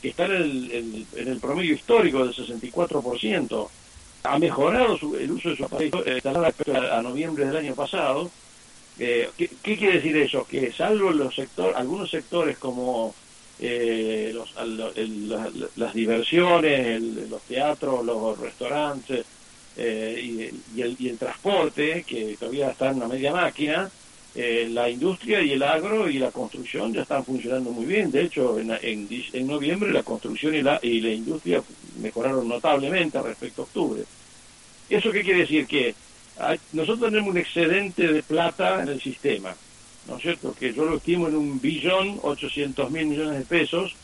que 0.00 0.10
está 0.10 0.26
en 0.26 0.32
el, 0.32 1.06
el 1.16 1.40
promedio 1.40 1.74
histórico 1.74 2.24
del 2.24 2.36
64%. 2.36 3.68
Ha 4.22 4.38
mejorado 4.38 4.96
el 5.18 5.32
uso 5.32 5.50
de 5.50 5.56
su 5.56 5.62
capacidad 5.64 6.06
instalada 6.06 6.54
a, 6.92 7.02
noviembre 7.02 7.46
del 7.46 7.56
año 7.56 7.74
pasado. 7.74 8.30
Eh, 9.00 9.28
¿qué, 9.36 9.48
quiere 9.76 9.94
decir 9.94 10.16
eso? 10.18 10.46
Que 10.48 10.70
salvo 10.70 11.10
los 11.10 11.34
sectores, 11.34 11.74
algunos 11.74 12.08
sectores 12.08 12.58
como 12.58 13.12
eh, 13.58 14.30
los, 14.32 14.54
las 15.74 15.94
diversiones, 15.94 17.02
los 17.28 17.42
teatros, 17.42 18.04
los 18.04 18.38
restaurantes 18.38 19.26
eh, 19.76 20.20
y, 20.74 20.80
el, 20.80 20.96
y, 20.98 21.08
el, 21.08 21.18
transporte, 21.18 22.04
que 22.06 22.36
todavía 22.38 22.70
están 22.70 22.90
en 22.90 22.96
una 22.96 23.08
media 23.08 23.32
máquina, 23.32 23.90
eh, 24.34 24.68
la 24.70 24.88
industria 24.88 25.42
y 25.42 25.52
el 25.52 25.62
agro 25.62 26.08
y 26.08 26.18
la 26.18 26.30
construcción 26.30 26.92
ya 26.92 27.02
están 27.02 27.24
funcionando 27.24 27.70
muy 27.70 27.84
bien. 27.84 28.10
De 28.10 28.22
hecho, 28.22 28.58
en, 28.58 28.70
en, 28.82 29.46
noviembre 29.46 29.92
la 29.92 30.02
construcción 30.02 30.54
y 30.54 30.62
la, 30.62 30.78
y 30.82 31.00
la 31.00 31.10
industria 31.10 31.62
mejoraron 32.00 32.48
notablemente 32.48 33.20
respecto 33.20 33.62
a 33.62 33.64
octubre. 33.64 34.02
¿Eso 34.88 35.10
qué 35.10 35.22
quiere 35.22 35.40
decir? 35.40 35.66
Que 35.66 35.94
nosotros 36.72 37.10
tenemos 37.10 37.30
un 37.30 37.38
excedente 37.38 38.10
de 38.10 38.22
plata 38.22 38.82
en 38.82 38.88
el 38.88 39.00
sistema, 39.00 39.54
¿no 40.08 40.16
es 40.16 40.22
cierto? 40.22 40.54
Que 40.58 40.72
yo 40.72 40.84
lo 40.84 40.96
estimo 40.96 41.28
en 41.28 41.36
un 41.36 41.60
billón 41.60 42.18
ochocientos 42.22 42.90
mil 42.90 43.06
millones 43.06 43.38
de 43.38 43.44
pesos 43.44 43.94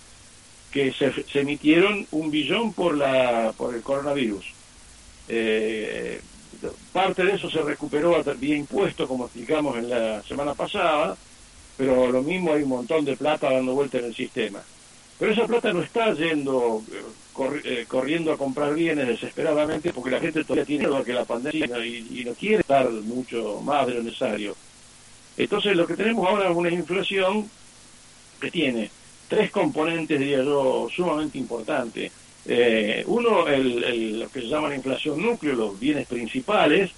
que 0.70 0.92
se, 0.92 1.10
se, 1.24 1.40
emitieron 1.40 2.06
un 2.10 2.30
billón 2.30 2.74
por 2.74 2.96
la 2.96 3.52
por 3.56 3.74
el 3.74 3.82
coronavirus. 3.82 4.57
Eh, 5.28 6.20
parte 6.92 7.24
de 7.24 7.34
eso 7.34 7.50
se 7.50 7.62
recuperó 7.62 8.22
vía 8.38 8.56
impuesto, 8.56 9.06
como 9.06 9.26
explicamos 9.26 9.76
en 9.76 9.90
la 9.90 10.22
semana 10.22 10.54
pasada, 10.54 11.16
pero 11.76 12.10
lo 12.10 12.22
mismo 12.22 12.52
hay 12.52 12.62
un 12.62 12.70
montón 12.70 13.04
de 13.04 13.16
plata 13.16 13.52
dando 13.52 13.74
vuelta 13.74 13.98
en 13.98 14.06
el 14.06 14.14
sistema. 14.14 14.60
Pero 15.18 15.32
esa 15.32 15.46
plata 15.46 15.72
no 15.72 15.82
está 15.82 16.12
yendo 16.14 16.82
eh, 16.92 17.60
eh, 17.64 17.84
corriendo 17.88 18.32
a 18.32 18.38
comprar 18.38 18.74
bienes 18.74 19.08
desesperadamente 19.08 19.92
porque 19.92 20.10
la 20.10 20.20
gente 20.20 20.44
todavía 20.44 20.64
tiene 20.64 20.84
miedo 20.84 20.96
a 20.96 21.04
que 21.04 21.12
la 21.12 21.24
pandemia 21.24 21.84
y, 21.84 22.24
no 22.24 22.34
quiere 22.34 22.64
dar 22.66 22.88
mucho 22.90 23.60
más 23.62 23.86
de 23.86 23.94
lo 23.94 24.02
necesario. 24.02 24.56
Entonces 25.36 25.76
lo 25.76 25.86
que 25.86 25.96
tenemos 25.96 26.26
ahora 26.26 26.50
es 26.50 26.56
una 26.56 26.70
inflación 26.70 27.50
que 28.40 28.50
tiene 28.50 28.90
tres 29.28 29.50
componentes, 29.50 30.18
diría 30.18 30.42
yo, 30.42 30.88
sumamente 30.94 31.38
importantes. 31.38 32.12
Eh, 32.50 33.04
uno, 33.06 33.46
el, 33.46 34.20
lo 34.20 34.30
que 34.30 34.40
se 34.40 34.48
llama 34.48 34.70
la 34.70 34.76
inflación 34.76 35.20
núcleo, 35.20 35.54
los 35.54 35.78
bienes 35.78 36.06
principales, 36.06 36.90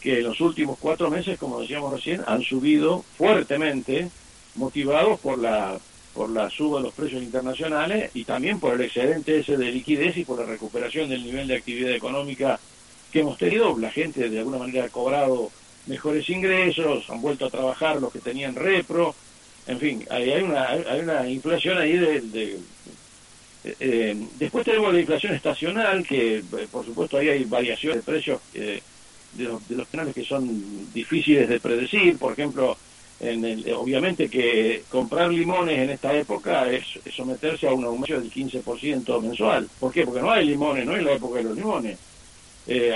que 0.00 0.18
en 0.18 0.24
los 0.24 0.40
últimos 0.40 0.78
cuatro 0.78 1.10
meses, 1.10 1.38
como 1.38 1.60
decíamos 1.60 1.92
recién, 1.92 2.22
han 2.26 2.42
subido 2.42 3.02
fuertemente, 3.16 4.10
motivados 4.54 5.18
por 5.20 5.38
la 5.38 5.78
por 6.14 6.30
la 6.30 6.50
suba 6.50 6.78
de 6.78 6.86
los 6.86 6.94
precios 6.94 7.22
internacionales 7.22 8.10
y 8.12 8.24
también 8.24 8.58
por 8.58 8.74
el 8.74 8.80
excedente 8.80 9.38
ese 9.38 9.56
de 9.56 9.70
liquidez 9.70 10.16
y 10.16 10.24
por 10.24 10.40
la 10.40 10.46
recuperación 10.46 11.08
del 11.08 11.22
nivel 11.22 11.46
de 11.46 11.54
actividad 11.54 11.92
económica 11.92 12.58
que 13.12 13.20
hemos 13.20 13.38
tenido. 13.38 13.78
La 13.78 13.92
gente 13.92 14.28
de 14.28 14.38
alguna 14.38 14.58
manera 14.58 14.86
ha 14.86 14.88
cobrado 14.88 15.52
mejores 15.86 16.28
ingresos, 16.28 17.08
han 17.08 17.20
vuelto 17.20 17.46
a 17.46 17.50
trabajar 17.50 18.00
los 18.00 18.12
que 18.12 18.18
tenían 18.18 18.56
repro, 18.56 19.14
en 19.68 19.78
fin, 19.78 20.04
hay, 20.10 20.30
una, 20.42 20.66
hay 20.66 21.00
una 21.00 21.28
inflación 21.28 21.78
ahí 21.78 21.92
de, 21.92 22.16
eh, 22.34 22.58
eh, 23.64 24.16
después 24.38 24.64
tenemos 24.64 24.92
la 24.92 25.00
inflación 25.00 25.34
estacional, 25.34 26.06
que 26.06 26.38
eh, 26.38 26.42
por 26.70 26.84
supuesto 26.84 27.18
ahí 27.18 27.28
hay 27.28 27.44
variaciones 27.44 27.98
de 28.04 28.12
precios 28.12 28.40
de, 28.52 28.82
los, 29.36 29.68
de 29.68 29.76
los 29.76 29.88
canales 29.88 30.14
que 30.14 30.24
son 30.24 30.92
difíciles 30.92 31.48
de 31.48 31.60
predecir. 31.60 32.16
Por 32.18 32.32
ejemplo, 32.32 32.76
en 33.20 33.44
el, 33.44 33.72
obviamente 33.72 34.28
que 34.28 34.84
comprar 34.88 35.30
limones 35.30 35.78
en 35.78 35.90
esta 35.90 36.14
época 36.16 36.70
es, 36.70 36.84
someterse 37.14 37.66
a 37.66 37.72
un 37.72 37.84
aumento 37.84 38.20
del 38.20 38.30
15% 38.30 39.20
mensual. 39.22 39.68
¿Por 39.80 39.92
qué? 39.92 40.04
Porque 40.04 40.20
no 40.20 40.30
hay 40.30 40.46
limones, 40.46 40.86
no 40.86 40.96
es 40.96 41.02
la 41.02 41.12
época 41.12 41.38
de 41.38 41.44
los 41.44 41.56
limones. 41.56 41.98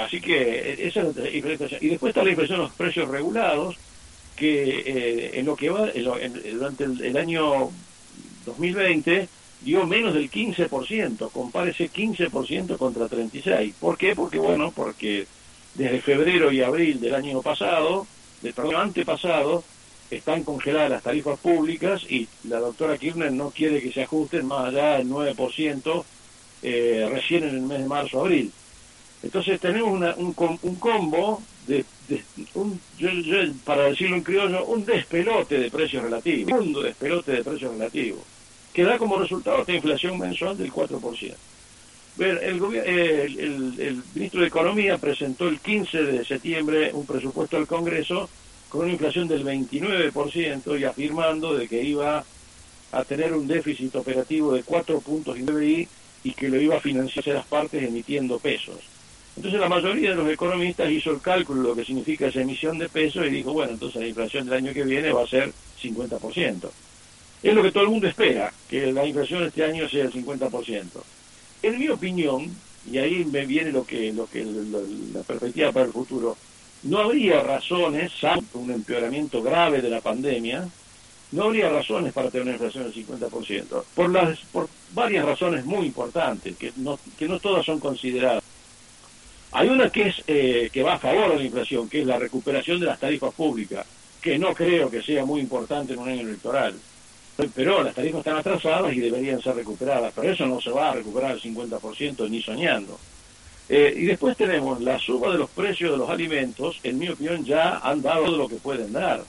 así 0.01 0.21
que 0.21 0.87
esa 0.87 1.01
es 1.03 1.17
la 1.17 1.29
inflación. 1.29 1.81
Y 1.83 1.89
después 1.89 2.11
está 2.11 2.23
la 2.23 2.31
inflación 2.31 2.59
de 2.59 2.65
los 2.65 2.75
precios 2.75 3.09
regulados, 3.09 3.77
que 4.37 5.33
en 5.35 5.45
lo 5.45 5.57
que 5.57 5.71
va, 5.71 5.91
durante 5.93 6.85
el, 6.85 7.05
el 7.05 7.17
año 7.17 7.71
2020 8.47 9.29
dio 9.65 9.87
menos 9.87 10.15
del 10.15 10.31
15%, 10.31 11.31
compare 11.31 11.71
ese 11.71 11.91
15% 11.91 12.77
contra 12.77 13.09
36. 13.09 13.75
¿Por 13.79 13.97
qué? 13.97 14.15
Porque, 14.15 14.39
bueno, 14.39 14.73
porque 14.75 15.27
desde 15.75 16.01
febrero 16.01 16.53
y 16.53 16.63
abril 16.63 17.01
del 17.01 17.15
año 17.15 17.43
pasado, 17.43 18.07
del 18.43 18.55
año 18.57 18.79
antepasado, 18.79 19.65
están 20.11 20.45
congeladas 20.45 20.91
las 20.91 21.03
tarifas 21.03 21.39
públicas 21.39 22.05
y 22.09 22.29
la 22.45 22.59
doctora 22.59 22.99
Kirchner 22.99 23.33
no 23.33 23.51
quiere 23.51 23.81
que 23.81 23.93
se 23.93 24.03
ajusten 24.03 24.47
más 24.47 24.69
allá 24.69 24.99
del 24.99 25.09
9% 25.09 26.05
eh, 26.63 27.09
recién 27.11 27.45
en 27.45 27.57
el 27.57 27.63
mes 27.63 27.79
de 27.79 27.87
marzo-abril. 27.87 28.53
Entonces 29.23 29.59
tenemos 29.61 29.91
una, 29.91 30.15
un, 30.17 30.35
un, 30.63 30.77
combo 30.77 31.41
de, 31.67 31.85
un, 32.55 32.79
para 33.65 33.85
decirlo 33.85 34.17
en 34.17 34.23
criollo, 34.23 34.67
un 34.67 34.85
despelote 34.85 35.59
de 35.59 35.71
precios 35.71 36.03
relativos, 36.03 36.61
un 36.61 36.73
despelote 36.83 37.33
de 37.33 37.45
precios 37.45 37.73
relativos 37.73 38.23
que 38.73 38.85
da 38.85 38.99
como 38.99 39.19
resultado 39.19 39.61
esta 39.61 39.73
inflación 39.73 40.19
mensual 40.19 40.57
del 40.57 40.73
4%. 40.73 41.35
Ver, 42.17 42.41
el, 42.43 42.63
el, 43.79 44.03
ministro 44.15 44.43
de 44.43 44.47
Economía 44.47 44.99
presentó 44.99 45.49
el 45.49 45.61
15 45.61 46.03
de 46.05 46.25
septiembre 46.25 46.91
un 46.93 47.07
presupuesto 47.07 47.57
al 47.57 47.67
Congreso 47.67 48.29
con 48.69 48.83
una 48.83 48.93
inflación 48.93 49.29
del 49.29 49.45
29% 49.45 50.79
y 50.79 50.85
afirmando 50.85 51.55
de 51.55 51.69
que 51.69 51.83
iba 51.83 52.25
a 52.93 53.05
tener 53.05 53.33
un 53.33 53.47
déficit 53.47 53.95
operativo 53.97 54.53
de 54.53 54.63
4 54.63 55.01
puntos 55.01 55.39
y 55.39 55.89
y 56.25 56.33
que 56.33 56.49
lo 56.49 56.61
iba 56.61 56.77
a 56.77 56.81
financiar 56.81 57.27
las 57.29 57.47
partes 57.47 57.83
emitiendo 57.83 58.39
pesos. 58.39 58.77
Entonces 59.37 59.61
la 59.61 59.69
mayoría 59.69 60.11
de 60.11 60.17
los 60.17 60.29
economistas 60.29 60.91
hizo 60.91 61.11
el 61.11 61.21
cálculo 61.21 61.63
de 61.63 61.69
lo 61.69 61.75
que 61.75 61.85
significa 61.85 62.27
esa 62.27 62.43
emisión 62.43 62.79
de 62.79 62.89
pesos 62.89 63.27
y 63.27 63.31
dijo, 63.31 63.53
bueno, 63.53 63.73
entonces 63.73 64.03
la 64.03 64.09
inflación 64.09 64.45
del 64.45 64.55
año 64.55 64.75
que 64.75 64.85
viene 64.85 65.13
va 65.13 65.25
a 65.25 65.27
ser 65.27 65.53
50%. 65.83 66.71
Es 67.43 67.55
lo 67.55 67.63
que 67.63 67.73
todo 67.73 67.83
el 67.85 67.91
mundo 67.91 68.07
espera, 68.07 68.53
que 68.69 68.93
la 68.93 69.05
inflación 69.05 69.43
este 69.43 69.65
año 69.65 69.89
sea 69.89 70.05
el 70.05 70.13
50%. 70.13 70.85
En 71.63 71.79
mi 71.79 71.89
opinión, 71.89 72.49
y 72.91 72.99
ahí 72.99 73.25
me 73.25 73.45
viene 73.47 73.73
lo 73.73 73.85
que, 73.85 74.13
lo 74.13 74.27
que 74.27 74.45
la 74.45 75.23
perspectiva 75.23 75.73
para 75.73 75.87
el 75.87 75.93
futuro, 75.93 76.37
no 76.85 76.99
habría 76.99 77.41
razones, 77.43 78.13
salvo 78.21 78.61
un 78.61 78.71
empeoramiento 78.71 79.43
grave 79.43 79.83
de 79.83 79.91
la 79.91 80.01
pandemia, 80.01 80.69
no 81.33 81.45
habría 81.45 81.69
razones 81.69 82.13
para 82.13 82.31
tener 82.31 82.45
una 82.45 82.53
inflación 82.53 82.85
del 82.85 82.95
50%, 82.95 83.85
por, 83.95 84.11
las, 84.11 84.39
por 84.53 84.69
varias 84.95 85.25
razones 85.25 85.65
muy 85.65 85.87
importantes, 85.87 86.57
que 86.57 86.73
no, 86.77 86.99
que 87.19 87.27
no 87.27 87.41
todas 87.41 87.67
son 87.67 87.81
consideradas. 87.81 88.43
Hay 89.51 89.69
una 89.69 89.91
que, 89.91 90.09
es, 90.09 90.23
eh, 90.29 90.71
que 90.73 90.83
va 90.83 90.95
a 90.95 90.99
favor 90.99 91.33
de 91.33 91.39
la 91.39 91.45
inflación, 91.45 91.89
que 91.89 92.03
es 92.03 92.07
la 92.07 92.19
recuperación 92.19 92.79
de 92.79 92.87
las 92.87 93.01
tarifas 93.01 93.35
públicas, 93.35 93.85
que 94.21 94.39
no 94.39 94.55
creo 94.55 94.89
que 94.91 95.03
sea 95.03 95.25
muy 95.25 95.41
importante 95.41 95.95
en 95.95 95.99
un 95.99 96.09
año 96.09 96.21
electoral 96.23 96.75
pero 97.55 97.83
las 97.83 97.95
tarifas 97.95 98.19
están 98.19 98.37
atrasadas 98.37 98.93
y 98.93 99.01
deberían 99.01 99.41
ser 99.41 99.57
recuperadas, 99.57 100.13
pero 100.15 100.31
eso 100.31 100.47
no 100.47 100.61
se 100.61 100.71
va 100.71 100.91
a 100.91 100.95
recuperar 100.95 101.33
al 101.33 101.41
50% 101.41 102.29
ni 102.29 102.43
soñando. 102.43 102.99
Eh, 103.69 103.95
y 103.97 104.05
después 104.05 104.37
tenemos 104.37 104.81
la 104.81 104.99
suba 104.99 105.33
de 105.33 105.39
los 105.39 105.51
precios 105.51 105.93
de 105.93 105.97
los 105.97 106.11
alimentos, 106.11 106.79
en 106.83 106.99
mi 106.99 107.09
opinión 107.09 107.45
ya 107.45 107.79
han 107.79 108.03
dado 108.03 108.37
lo 108.37 108.49
que 108.49 108.57
pueden 108.57 108.93
dar. 108.93 109.23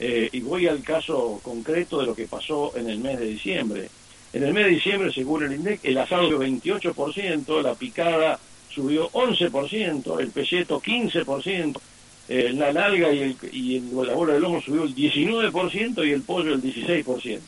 Eh, 0.00 0.28
y 0.32 0.40
voy 0.40 0.66
al 0.68 0.82
caso 0.82 1.40
concreto 1.42 2.00
de 2.00 2.06
lo 2.06 2.14
que 2.14 2.26
pasó 2.26 2.72
en 2.76 2.88
el 2.88 2.98
mes 2.98 3.18
de 3.18 3.26
diciembre. 3.26 3.88
En 4.32 4.44
el 4.44 4.52
mes 4.52 4.66
de 4.66 4.70
diciembre, 4.72 5.12
según 5.12 5.44
el 5.44 5.54
INDEC, 5.54 5.80
el 5.84 5.98
asado 5.98 6.28
subió 6.28 6.40
28%, 6.40 7.62
la 7.62 7.74
picada 7.74 8.38
subió 8.68 9.10
11%, 9.10 10.20
el 10.20 10.30
pelleto 10.30 10.80
15%, 10.80 11.80
eh, 12.28 12.52
la 12.52 12.72
nalga 12.72 13.10
y, 13.10 13.20
el, 13.20 13.36
y 13.52 13.80
la 13.80 14.12
bola 14.12 14.34
de 14.34 14.40
lomo 14.40 14.60
subió 14.60 14.84
el 14.84 14.94
19% 14.94 16.06
y 16.06 16.12
el 16.12 16.22
pollo 16.22 16.54
el 16.54 16.62
16%. 16.62 17.40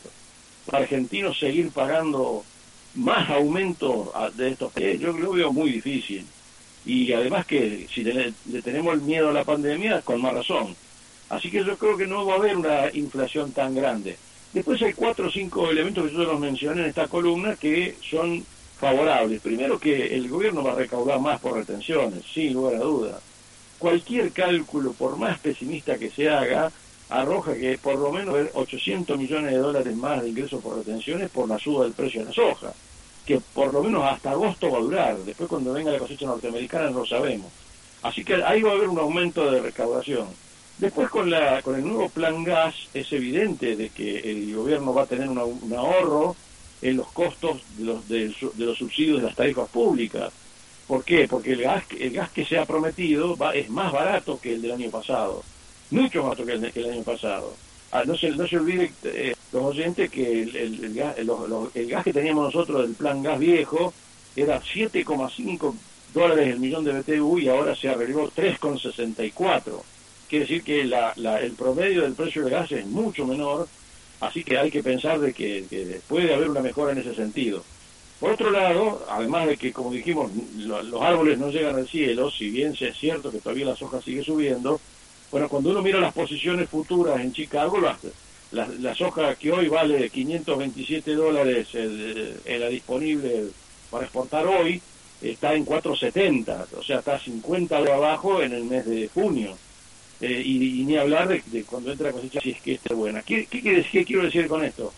Para 0.65 0.85
argentinos 0.85 1.39
seguir 1.39 1.71
pagando 1.71 2.45
más 2.95 3.29
aumento 3.31 4.13
de 4.35 4.49
estos 4.49 4.73
yo 4.99 5.13
lo 5.13 5.33
veo 5.33 5.53
muy 5.53 5.71
difícil. 5.73 6.25
Y 6.87 7.13
además 7.13 7.45
que 7.45 7.87
si 7.93 8.03
le, 8.03 8.33
tenemos 8.63 8.95
el 8.95 9.03
miedo 9.03 9.29
a 9.29 9.33
la 9.33 9.45
pandemia, 9.45 10.01
con 10.01 10.23
más 10.23 10.33
razón. 10.33 10.75
Así 11.29 11.51
que 11.51 11.63
yo 11.63 11.77
creo 11.77 11.97
que 11.97 12.07
no 12.07 12.25
va 12.25 12.35
a 12.35 12.37
haber 12.39 12.57
una 12.57 12.91
inflación 12.95 13.53
tan 13.53 13.75
grande. 13.75 14.17
Después 14.55 14.81
hay 14.83 14.95
cuatro 14.95 15.29
o 15.29 15.31
cinco 15.31 15.71
elementos 15.71 16.09
que 16.09 16.15
yo 16.15 16.25
los 16.25 16.41
mencioné 16.41 16.83
en 16.83 16.89
esta 16.89 17.07
columna 17.07 17.55
que 17.57 17.97
son 18.11 18.45
favorables. 18.79 19.43
Primero 19.43 19.79
que 19.79 20.17
el 20.17 20.29
gobierno 20.29 20.65
va 20.65 20.73
a 20.73 20.77
recaudar 20.77 21.21
más 21.21 21.39
por 21.39 21.59
retenciones, 21.59 22.25
sin 22.33 22.55
lugar 22.55 22.77
a 22.77 22.79
duda 22.79 23.21
cualquier 23.81 24.31
cálculo, 24.31 24.93
por 24.93 25.17
más 25.17 25.39
pesimista 25.41 25.99
que 25.99 26.11
se 26.11 26.29
haga, 26.29 26.71
arroja 27.09 27.55
que 27.55 27.77
por 27.79 27.97
lo 27.97 28.13
menos 28.13 28.37
800 28.55 29.19
millones 29.19 29.51
de 29.51 29.59
dólares 29.59 29.97
más 29.97 30.23
de 30.23 30.29
ingresos 30.29 30.63
por 30.63 30.77
retenciones 30.77 31.29
por 31.31 31.49
la 31.49 31.59
suba 31.59 31.85
del 31.85 31.95
precio 31.95 32.21
de 32.21 32.27
la 32.27 32.33
soja, 32.33 32.73
que 33.27 33.41
por 33.55 33.73
lo 33.73 33.83
menos 33.83 34.05
hasta 34.05 34.31
agosto 34.31 34.71
va 34.71 34.79
a 34.79 34.83
durar, 34.83 35.19
después 35.19 35.49
cuando 35.49 35.73
venga 35.73 35.91
la 35.91 35.99
cosecha 35.99 36.27
norteamericana 36.27 36.91
no 36.91 37.01
lo 37.01 37.07
sabemos. 37.07 37.51
Así 38.03 38.25
que 38.25 38.35
ahí 38.45 38.63
va 38.63 38.71
a 38.71 38.75
haber 38.75 38.89
un 38.89 38.99
aumento 38.99 39.51
de 39.51 39.61
recaudación. 39.61 40.27
Después 40.79 41.11
con, 41.11 41.29
la, 41.29 41.61
con 41.63 41.75
el 41.75 41.85
nuevo 41.85 42.09
plan 42.09 42.45
gas 42.45 42.75
es 42.95 43.13
evidente 43.13 43.77
de 43.77 43.91
que 43.91 44.19
el 44.19 44.55
gobierno 44.55 44.95
va 44.95 45.03
a 45.03 45.07
tener 45.07 45.29
un 45.29 45.75
ahorro 45.75 46.37
en 46.81 46.97
los 46.97 47.09
costos 47.13 47.61
de 47.77 47.85
los, 47.85 48.09
de 48.09 48.35
los 48.57 48.79
subsidios 48.79 49.21
de 49.21 49.27
las 49.27 49.37
tarifas 49.37 49.69
públicas 49.69 50.33
¿Por 50.91 51.05
qué? 51.05 51.29
Porque 51.29 51.53
el 51.53 51.63
gas, 51.63 51.85
el 52.01 52.11
gas 52.11 52.31
que 52.31 52.45
se 52.45 52.59
ha 52.59 52.67
prometido 52.67 53.37
va, 53.37 53.55
es 53.55 53.71
más 53.71 53.93
barato 53.93 54.41
que 54.41 54.55
el 54.55 54.61
del 54.61 54.73
año 54.73 54.91
pasado, 54.91 55.45
mucho 55.93 56.25
más 56.25 56.31
barato 56.37 56.45
que 56.73 56.81
el, 56.81 56.91
año 56.91 57.05
pasado. 57.05 57.55
ah, 57.93 58.03
no, 58.05 58.17
se, 58.17 58.31
no 58.31 58.45
se 58.49 58.59
olvide 58.59 58.91
eh, 59.05 59.37
los 59.53 59.63
oyentes 59.63 60.11
que 60.11 60.43
el, 60.43 60.57
el, 60.57 60.95
gas, 60.95 61.15
el, 61.17 61.87
gas 61.87 62.03
que 62.03 62.13
teníamos 62.13 62.53
nosotros 62.53 62.83
del 62.83 62.97
plan 62.97 63.23
gas 63.23 63.39
viejo 63.39 63.95
era 64.35 64.61
7,5 64.61 65.75
dólares 66.13 66.49
el 66.49 66.59
millón 66.59 66.83
de 66.83 67.01
BTU 67.01 67.39
y 67.39 67.47
ahora 67.47 67.77
se 67.77 67.89
arregló 67.89 68.29
3,64. 68.29 69.63
Quiere 70.29 70.45
decir 70.45 70.65
que 70.65 70.83
la, 70.83 71.13
el 71.39 71.53
promedio 71.53 72.03
del 72.03 72.15
precio 72.15 72.43
del 72.43 72.51
gas 72.51 72.73
es 72.73 72.85
mucho 72.85 73.25
menor, 73.25 73.69
así 74.19 74.43
que 74.43 74.59
hay 74.59 74.73
que 74.73 74.83
pensar 74.83 75.21
de 75.21 75.33
que, 75.33 75.67
que 75.71 76.01
puede 76.09 76.35
haber 76.35 76.51
una 76.51 76.63
mejora 76.63 76.91
en 76.91 76.99
ese 76.99 77.15
sentido. 77.15 77.63
Por 78.21 78.33
otro 78.33 78.51
lado, 78.51 79.03
además 79.09 79.47
de 79.47 79.57
que, 79.57 79.73
como 79.73 79.91
dijimos, 79.91 80.31
los 80.59 81.03
árboles 81.03 81.39
no 81.39 81.51
llegan 81.51 81.77
al 81.77 81.89
cielo, 81.89 82.31
si 82.31 82.51
bien 82.51 82.77
es 82.79 82.97
cierto 82.99 83.33
que 83.33 83.39
todavía 83.39 83.65
la 83.65 83.77
soja 83.77 84.03
sigue 84.03 84.23
subiendo, 84.23 84.79
bueno, 85.31 85.49
cuando 85.49 85.71
uno 85.71 85.81
mira 85.81 85.99
las 86.01 86.13
posiciones 86.13 86.69
futuras 86.69 87.19
en 87.21 87.33
Chicago, 87.33 87.81
la, 87.81 87.97
la, 88.53 88.95
soja 88.95 89.35
que 89.37 89.51
hoy 89.51 89.69
vale 89.69 90.11
527 90.11 91.15
dólares 91.15 91.69
la 91.75 92.69
disponible 92.69 93.47
para 93.91 94.05
exportar 94.05 94.47
hoy, 94.47 94.83
está 95.23 95.55
en 95.55 95.65
470, 95.65 96.67
o 96.77 96.83
sea, 96.83 96.99
está 96.99 97.19
50 97.19 97.81
de 97.81 97.93
abajo 97.93 98.43
en 98.43 98.53
el 98.53 98.65
mes 98.65 98.85
de 98.85 99.09
junio. 99.09 99.57
Eh, 100.21 100.43
y, 100.45 100.85
ni 100.85 100.99
hablar 100.99 101.29
de, 101.29 101.65
cuando 101.65 101.91
entra 101.91 102.09
la 102.09 102.13
cosecha 102.13 102.41
si 102.41 102.51
es 102.51 102.61
que 102.61 102.75
está 102.75 102.95
buena. 102.95 103.23
¿Qué, 103.23 103.47
qué, 103.47 103.63
qué 103.91 104.05
quiero 104.05 104.25
decir 104.25 104.47
con 104.49 104.63
esto? 104.63 104.93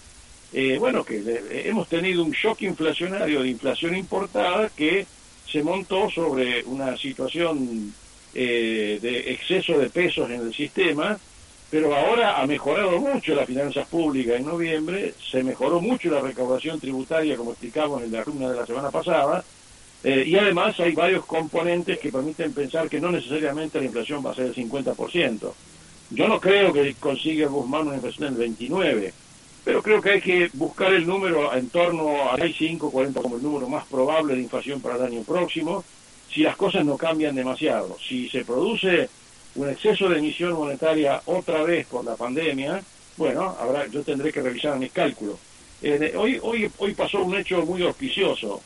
Eh, 0.53 0.77
bueno, 0.79 1.05
que 1.05 1.23
hemos 1.65 1.89
tenido 1.89 2.23
un 2.23 2.33
shock 2.33 2.63
inflacionario 2.63 3.43
de 3.43 3.49
inflación 3.49 3.97
importada 3.97 4.69
que 4.69 5.07
se 5.51 5.63
montó 5.63 6.11
sobre 6.11 6.63
una 6.65 6.97
situación 6.97 7.93
eh, 8.35 8.99
de 9.01 9.33
exceso 9.33 9.79
de 9.79 9.91
pesos 9.91 10.31
en 10.31 10.41
el 10.41 10.55
sistema, 10.55 11.19
pero 11.71 11.95
ahora 11.95 12.41
ha 12.41 12.47
mejorado 12.47 12.99
mucho 13.01 13.35
las 13.35 13.47
finanzas 13.47 13.87
públicas 13.89 14.37
en 14.37 14.47
noviembre, 14.47 15.15
se 15.31 15.43
mejoró 15.43 15.81
mucho 15.81 16.11
la 16.11 16.21
recaudación 16.21 16.79
tributaria, 16.79 17.37
como 17.37 17.53
explicamos 17.53 18.03
en 18.03 18.13
la 18.13 18.25
columna 18.25 18.51
de 18.51 18.57
la 18.57 18.67
semana 18.67 18.91
pasada, 18.91 19.43
eh, 20.05 20.25
y 20.27 20.37
además 20.37 20.79
hay 20.81 20.93
varios 20.93 21.25
componentes 21.25 21.99
que 21.99 22.11
permiten 22.11 22.53
pensar 22.53 22.89
que 22.89 23.01
no 23.01 23.11
necesariamente 23.11 23.79
la 23.79 23.87
inflación 23.87 24.25
va 24.25 24.33
a 24.33 24.35
ser 24.35 24.53
del 24.53 24.55
50%. 24.55 25.53
Yo 26.11 26.29
no 26.29 26.41
creo 26.41 26.73
que 26.73 26.95
consiga 26.95 27.49
Guzmán 27.49 27.87
una 27.87 27.97
inflación 27.97 28.35
del 28.37 28.51
29%, 28.57 29.13
pero 29.65 29.83
creo 29.83 30.01
que 30.01 30.11
hay 30.11 30.21
que 30.21 30.51
buscar 30.55 30.93
el 30.93 31.07
número 31.07 31.55
en 31.55 31.69
torno 31.71 32.33
a 32.33 32.37
5, 32.37 32.91
40 32.91 33.23
como 33.23 33.37
el 33.37 33.43
número 33.43 33.69
más 33.69 33.87
probable 33.87 34.35
de 34.35 34.43
inflación 34.43 34.81
para 34.81 34.97
el 34.97 35.03
año 35.03 35.23
próximo, 35.23 35.85
si 36.29 36.43
las 36.43 36.57
cosas 36.57 36.85
no 36.85 36.97
cambian 36.97 37.35
demasiado. 37.35 37.97
Si 37.99 38.29
se 38.29 38.45
produce 38.45 39.09
un 39.55 39.69
exceso 39.69 40.09
de 40.09 40.19
emisión 40.19 40.55
monetaria 40.55 41.23
otra 41.27 41.63
vez 41.63 41.87
por 41.87 42.05
la 42.05 42.17
pandemia, 42.17 42.83
bueno, 43.17 43.57
habrá, 43.61 43.87
yo 43.87 44.03
tendré 44.03 44.33
que 44.33 44.43
revisar 44.43 44.79
mis 44.79 44.91
cálculos. 44.91 45.39
Eh, 45.81 46.15
hoy, 46.17 46.39
hoy, 46.43 46.71
hoy 46.79 46.95
pasó 46.95 47.23
un 47.23 47.37
hecho 47.37 47.65
muy 47.65 47.83
auspicioso, 47.83 48.61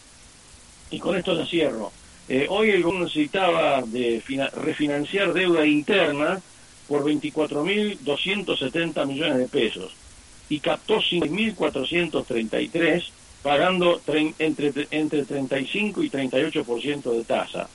y 0.90 0.98
con 0.98 1.16
esto 1.16 1.36
ya 1.36 1.44
cierro. 1.44 1.92
Eh, 2.28 2.46
hoy 2.48 2.70
el 2.70 2.82
gobierno 2.82 3.04
necesitaba 3.04 3.82
de 3.82 4.22
refinanciar 4.56 5.32
deuda 5.32 5.66
interna 5.66 6.40
por 6.88 7.04
24.270 7.04 9.06
millones 9.06 9.38
de 9.38 9.48
pesos 9.48 10.05
y 10.48 10.60
captó 10.60 11.00
5.433 11.00 13.04
pagando 13.42 14.00
entre, 14.38 14.72
entre 14.90 15.24
35 15.24 16.02
y 16.02 16.10
38% 16.10 17.12
de 17.12 17.24
tasa. 17.24 17.68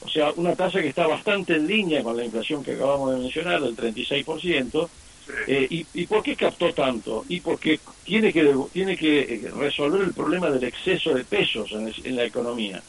O 0.00 0.08
sea, 0.08 0.32
una 0.36 0.56
tasa 0.56 0.80
que 0.80 0.88
está 0.88 1.06
bastante 1.06 1.54
en 1.54 1.66
línea 1.66 2.02
con 2.02 2.16
la 2.16 2.24
inflación 2.24 2.64
que 2.64 2.72
acabamos 2.72 3.14
de 3.14 3.20
mencionar, 3.20 3.60
del 3.60 3.76
36%. 3.76 4.88
Eh, 5.46 5.66
y, 5.70 5.86
¿Y 5.94 6.06
por 6.06 6.22
qué 6.22 6.34
captó 6.34 6.72
tanto? 6.72 7.24
Y 7.28 7.40
porque 7.40 7.78
tiene 8.04 8.32
que, 8.32 8.52
tiene 8.72 8.96
que 8.96 9.20
eh, 9.20 9.50
resolver 9.56 10.02
el 10.02 10.12
problema 10.12 10.50
del 10.50 10.64
exceso 10.64 11.14
de 11.14 11.24
pesos 11.24 11.70
en, 11.72 11.92
en 12.04 12.16
la 12.16 12.24
economía. 12.24 12.82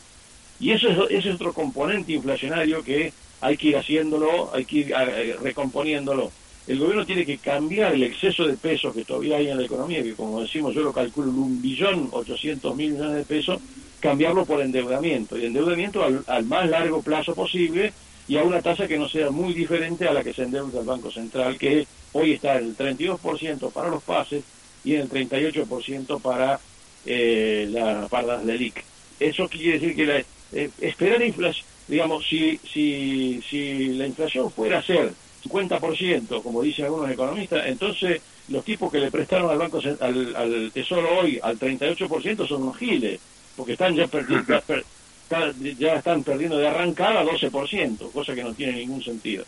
Y 0.59 0.71
eso 0.71 0.89
es, 0.89 0.97
ese 1.11 1.29
es 1.29 1.35
otro 1.35 1.53
componente 1.53 2.13
inflacionario 2.13 2.83
que 2.83 3.13
hay 3.41 3.57
que 3.57 3.67
ir 3.67 3.77
haciéndolo, 3.77 4.53
hay 4.53 4.65
que 4.65 4.77
ir 4.77 4.93
eh, 4.93 5.35
recomponiéndolo 5.41 6.31
el 6.67 6.79
gobierno 6.79 7.05
tiene 7.05 7.25
que 7.25 7.37
cambiar 7.37 7.93
el 7.93 8.03
exceso 8.03 8.47
de 8.47 8.55
pesos 8.55 8.93
que 8.93 9.03
todavía 9.03 9.37
hay 9.37 9.49
en 9.49 9.57
la 9.57 9.65
economía, 9.65 10.01
que 10.01 10.13
como 10.13 10.41
decimos 10.41 10.73
yo 10.73 10.81
lo 10.81 10.93
calculo 10.93 11.29
en 11.29 11.37
un 11.37 11.61
billón 11.61 12.09
ochocientos 12.11 12.75
mil 12.75 12.93
millones 12.93 13.15
de 13.15 13.25
pesos, 13.25 13.59
cambiarlo 13.99 14.45
por 14.45 14.61
endeudamiento, 14.61 15.37
y 15.37 15.45
endeudamiento 15.45 16.03
al, 16.03 16.45
más 16.45 16.69
largo 16.69 17.01
plazo 17.01 17.35
posible 17.35 17.91
y 18.27 18.37
a 18.37 18.43
una 18.43 18.61
tasa 18.61 18.87
que 18.87 18.97
no 18.97 19.09
sea 19.09 19.29
muy 19.29 19.53
diferente 19.53 20.07
a 20.07 20.13
la 20.13 20.23
que 20.23 20.33
se 20.33 20.43
endeuda 20.43 20.79
el 20.79 20.85
Banco 20.85 21.11
Central, 21.11 21.57
que 21.57 21.85
hoy 22.13 22.33
está 22.33 22.57
en 22.57 22.65
el 22.65 22.77
32% 22.77 23.71
para 23.71 23.89
los 23.89 24.03
pases 24.03 24.43
y 24.85 24.95
en 24.95 25.01
el 25.01 25.09
38% 25.09 26.21
para 26.21 26.59
eh, 27.05 27.67
las 27.69 28.09
pardas 28.09 28.45
de 28.45 28.57
LIC. 28.57 28.83
Eso 29.19 29.49
quiere 29.49 29.79
decir 29.79 29.95
que 29.95 30.05
la, 30.05 30.23
eh, 30.53 30.69
esperar 30.79 31.21
inflación, 31.21 31.65
digamos, 31.87 32.25
si, 32.25 32.57
si, 32.71 33.41
si 33.49 33.89
la 33.95 34.07
inflación 34.07 34.49
fuera 34.49 34.79
a 34.79 34.83
ser 34.83 35.11
50%, 35.43 36.41
como 36.41 36.61
dicen 36.61 36.85
algunos 36.85 37.11
economistas, 37.11 37.65
entonces 37.67 38.21
los 38.49 38.63
tipos 38.63 38.91
que 38.91 38.99
le 38.99 39.11
prestaron 39.11 39.49
al 39.49 39.57
banco 39.57 39.79
al, 39.99 40.71
Tesoro 40.73 41.19
hoy 41.19 41.39
al 41.41 41.59
38% 41.59 42.47
son 42.47 42.63
unos 42.63 42.77
giles, 42.77 43.19
porque 43.55 43.73
están 43.73 43.95
ya, 43.95 44.07
ya 45.77 45.95
están 45.95 46.23
perdiendo 46.23 46.57
de 46.57 46.67
arrancada 46.67 47.23
12%, 47.23 48.11
cosa 48.11 48.33
que 48.33 48.43
no 48.43 48.53
tiene 48.53 48.73
ningún 48.73 49.03
sentido. 49.03 49.45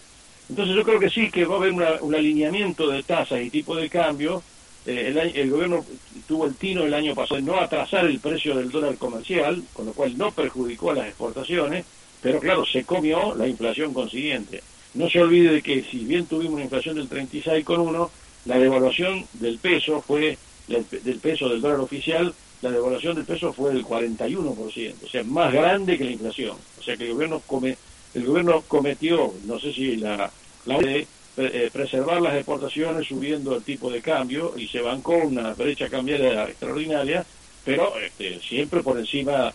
Entonces 0.49 0.75
yo 0.75 0.83
creo 0.83 0.99
que 0.99 1.09
sí 1.09 1.31
que 1.31 1.45
va 1.45 1.55
a 1.55 1.57
haber 1.57 1.71
un 2.01 2.15
alineamiento 2.15 2.87
de 2.87 3.03
tasas 3.03 3.41
y 3.41 3.49
tipo 3.49 3.75
de 3.75 3.89
cambio. 3.89 4.43
Eh, 4.85 5.07
el, 5.07 5.17
el, 5.17 5.49
gobierno 5.49 5.83
tuvo 6.27 6.45
el 6.45 6.53
tino 6.53 6.83
el 6.83 6.93
año 6.93 7.15
pasado 7.15 7.37
de 7.37 7.41
no 7.41 7.59
atrasar 7.59 8.05
el 8.05 8.19
precio 8.19 8.55
del 8.55 8.69
dólar 8.69 8.95
comercial, 8.97 9.63
con 9.73 9.87
lo 9.87 9.93
cual 9.93 10.15
no 10.15 10.31
perjudicó 10.31 10.91
a 10.91 10.95
las 10.95 11.07
exportaciones, 11.07 11.85
pero 12.21 12.39
claro, 12.39 12.63
se 12.65 12.83
comió 12.83 13.33
la 13.33 13.47
inflación 13.47 13.93
consiguiente. 13.93 14.61
No 14.95 15.09
se 15.09 15.21
olvide 15.21 15.51
de 15.51 15.61
que 15.61 15.83
si 15.83 16.05
bien 16.05 16.25
tuvimos 16.25 16.53
una 16.53 16.63
inflación 16.63 16.95
del 16.95 17.09
36,1, 17.09 18.09
la 18.45 18.57
devaluación 18.57 19.25
del 19.33 19.59
peso 19.59 20.01
fue, 20.01 20.37
del 20.67 21.19
peso 21.19 21.49
del 21.49 21.61
dólar 21.61 21.81
oficial, 21.81 22.33
la 22.61 22.71
devaluación 22.71 23.15
del 23.15 23.25
peso 23.25 23.51
fue 23.51 23.73
del 23.73 23.83
41%, 23.83 24.95
o 25.03 25.07
sea, 25.09 25.23
más 25.25 25.51
grande 25.53 25.97
que 25.97 26.05
la 26.05 26.11
inflación. 26.11 26.55
O 26.79 26.83
sea 26.83 26.95
que 26.95 27.07
el 27.07 27.13
gobierno 27.13 27.41
come, 27.45 27.77
el 28.13 28.25
gobierno 28.25 28.63
cometió, 28.67 29.33
no 29.45 29.59
sé 29.59 29.73
si 29.73 29.97
la, 29.97 30.31
la 30.65 30.79
de 30.79 31.05
eh, 31.37 31.69
preservar 31.73 32.21
las 32.21 32.35
exportaciones 32.35 33.05
subiendo 33.05 33.53
el 33.57 33.63
tipo 33.63 33.91
de 33.91 34.01
cambio 34.01 34.53
y 34.57 34.67
se 34.69 34.79
bancó 34.79 35.17
una 35.17 35.53
brecha 35.53 35.89
cambiaria 35.89 36.45
extraordinaria, 36.45 37.25
pero 37.65 37.93
este, 37.99 38.39
siempre 38.39 38.81
por 38.81 38.97
encima, 38.97 39.53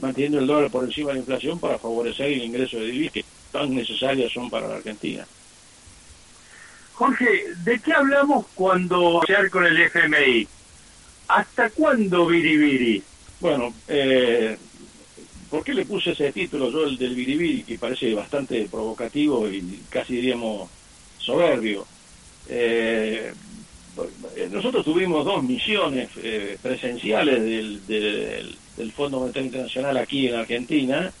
manteniendo 0.00 0.38
el 0.38 0.46
dólar 0.46 0.70
por 0.70 0.84
encima 0.84 1.08
de 1.08 1.14
la 1.14 1.20
inflación 1.20 1.58
para 1.58 1.78
favorecer 1.78 2.26
el 2.26 2.44
ingreso 2.44 2.76
de 2.76 2.86
divisas 2.86 3.41
tan 3.52 3.74
necesarias 3.74 4.32
son 4.32 4.50
para 4.50 4.66
la 4.66 4.76
Argentina. 4.76 5.26
Jorge, 6.94 7.44
¿de 7.64 7.78
qué 7.80 7.92
hablamos 7.92 8.46
cuando 8.54 9.22
hablar 9.22 9.50
con 9.50 9.66
el 9.66 9.80
FMI? 9.80 10.46
¿Hasta 11.28 11.70
cuándo 11.70 12.26
biribiri? 12.26 13.02
Bueno, 13.40 13.72
eh, 13.88 14.56
¿por 15.50 15.64
qué 15.64 15.74
le 15.74 15.84
puse 15.84 16.12
ese 16.12 16.32
título 16.32 16.70
yo, 16.70 16.84
el 16.84 16.96
del 16.96 17.14
biribiri, 17.14 17.62
que 17.62 17.78
parece 17.78 18.14
bastante 18.14 18.66
provocativo 18.70 19.48
y 19.48 19.82
casi 19.88 20.16
diríamos 20.16 20.68
soberbio? 21.18 21.86
Eh, 22.48 23.32
nosotros 24.50 24.84
tuvimos 24.84 25.24
dos 25.24 25.42
misiones 25.42 26.08
eh, 26.22 26.56
presenciales 26.62 27.42
del, 27.42 27.86
del, 27.86 28.56
del 28.76 28.92
Fondo 28.92 29.20
Monetario 29.20 29.46
Internacional 29.46 29.96
aquí 29.96 30.28
en 30.28 30.36
Argentina, 30.36 31.12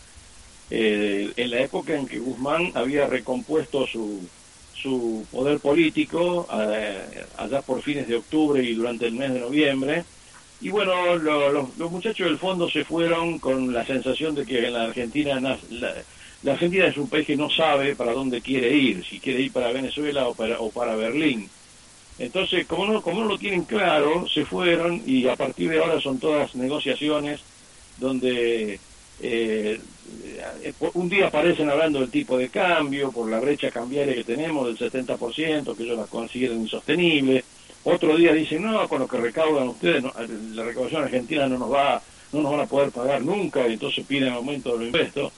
eh, 0.74 1.30
en 1.36 1.50
la 1.50 1.60
época 1.60 1.94
en 1.94 2.06
que 2.06 2.18
Guzmán 2.18 2.72
había 2.74 3.06
recompuesto 3.06 3.86
su, 3.86 4.26
su 4.74 5.26
poder 5.30 5.58
político, 5.58 6.48
eh, 6.50 7.26
allá 7.36 7.60
por 7.60 7.82
fines 7.82 8.08
de 8.08 8.16
octubre 8.16 8.62
y 8.62 8.72
durante 8.72 9.06
el 9.06 9.12
mes 9.12 9.34
de 9.34 9.40
noviembre. 9.40 10.04
Y 10.62 10.70
bueno, 10.70 11.16
los 11.16 11.90
muchachos 11.90 12.26
del 12.26 12.38
fondo 12.38 12.70
se 12.70 12.86
fueron 12.86 13.38
con 13.38 13.70
la 13.70 13.84
sensación 13.84 14.34
de 14.34 14.46
que 14.46 14.66
en 14.66 14.72
la 14.72 14.84
Argentina, 14.84 15.38
la, 15.38 16.50
Argentina 16.52 16.86
es 16.86 16.96
un 16.96 17.10
país 17.10 17.26
que 17.26 17.36
no 17.36 17.50
sabe 17.50 17.94
para 17.94 18.12
dónde 18.14 18.40
quiere 18.40 18.74
ir, 18.74 19.04
si 19.04 19.20
quiere 19.20 19.42
ir 19.42 19.52
para 19.52 19.72
Venezuela 19.72 20.26
o 20.26 20.34
para, 20.34 20.58
o 20.58 20.70
para 20.70 20.96
Berlín. 20.96 21.50
Entonces, 22.18 22.66
como 22.66 22.86
no, 22.86 23.02
como 23.02 23.20
no 23.20 23.28
lo 23.28 23.36
tienen 23.36 23.64
claro, 23.64 24.26
se 24.26 24.46
fueron 24.46 25.02
y 25.04 25.28
a 25.28 25.36
partir 25.36 25.68
de 25.68 25.80
ahora 25.80 26.00
son 26.00 26.18
todas 26.18 26.54
negociaciones 26.54 27.40
donde 27.98 28.80
eh, 29.22 29.80
un 30.94 31.08
día 31.08 31.28
aparecen 31.28 31.70
hablando 31.70 32.00
del 32.00 32.10
tipo 32.10 32.36
de 32.36 32.48
cambio, 32.48 33.12
por 33.12 33.30
la 33.30 33.40
brecha 33.40 33.70
cambiaria 33.70 34.14
que 34.14 34.24
tenemos 34.24 34.66
del 34.66 34.90
70%, 34.90 35.76
que 35.76 35.82
ellos 35.84 35.98
la 35.98 36.06
consideren 36.06 36.60
insostenible. 36.60 37.44
Otro 37.84 38.16
día 38.16 38.32
dicen, 38.32 38.62
no, 38.62 38.88
con 38.88 39.00
lo 39.00 39.08
que 39.08 39.16
recaudan 39.16 39.68
ustedes, 39.68 40.04
la 40.54 40.64
recaudación 40.64 41.04
argentina 41.04 41.46
no 41.46 41.58
nos 41.58 41.72
va 41.72 42.02
no 42.32 42.42
nos 42.42 42.52
van 42.52 42.60
a 42.60 42.66
poder 42.66 42.90
pagar 42.90 43.22
nunca, 43.22 43.68
y 43.68 43.74
entonces 43.74 44.06
piden 44.06 44.32
aumento 44.32 44.72
de 44.72 44.78
los 44.78 44.86
impuestos. 44.86 45.32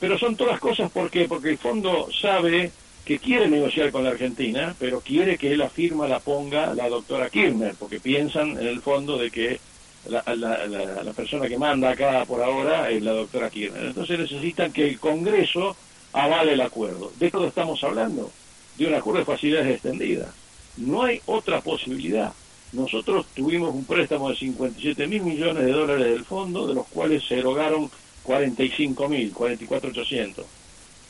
pero 0.00 0.18
son 0.18 0.34
todas 0.36 0.58
cosas, 0.58 0.90
¿por 0.90 1.10
porque 1.28 1.50
el 1.50 1.58
fondo 1.58 2.08
sabe 2.10 2.72
que 3.04 3.18
quiere 3.18 3.48
negociar 3.48 3.90
con 3.90 4.04
la 4.04 4.10
Argentina, 4.10 4.74
pero 4.78 5.00
quiere 5.00 5.38
que 5.38 5.56
la 5.56 5.70
firma 5.70 6.08
la 6.08 6.20
ponga 6.20 6.74
la 6.74 6.88
doctora 6.88 7.30
Kirchner, 7.30 7.74
porque 7.78 8.00
piensan 8.00 8.52
en 8.52 8.66
el 8.66 8.80
fondo 8.80 9.16
de 9.18 9.30
que 9.30 9.60
la, 10.08 10.22
la, 10.34 11.12
persona 11.12 11.48
que 11.48 11.58
manda 11.58 11.90
acá 11.90 12.24
por 12.24 12.42
ahora 12.42 12.90
es 12.90 13.02
la 13.02 13.12
doctora 13.12 13.50
Kirchner. 13.50 13.86
Entonces 13.86 14.18
necesitan 14.18 14.72
que 14.72 14.88
el 14.88 14.98
Congreso 14.98 15.76
avale 16.12 16.52
el 16.52 16.60
acuerdo. 16.60 17.12
¿De 17.18 17.30
todo 17.30 17.46
estamos 17.46 17.82
hablando? 17.84 18.30
De 18.76 18.86
un 18.86 18.94
acuerdo 18.94 19.20
de 19.20 19.26
facilidades 19.26 19.74
extendidas. 19.74 20.28
No 20.76 21.02
hay 21.02 21.20
otra 21.26 21.60
posibilidad. 21.60 22.32
Nosotros 22.72 23.26
tuvimos 23.34 23.74
un 23.74 23.84
préstamo 23.84 24.30
de 24.30 24.36
57 24.36 25.06
mil 25.06 25.22
millones 25.22 25.64
de 25.64 25.72
dólares 25.72 26.06
del 26.06 26.24
fondo, 26.24 26.66
de 26.66 26.74
los 26.74 26.86
cuales 26.88 27.24
se 27.24 27.38
erogaron 27.38 27.90
45 28.22 29.08
mil, 29.08 29.34
44.800 29.34 30.44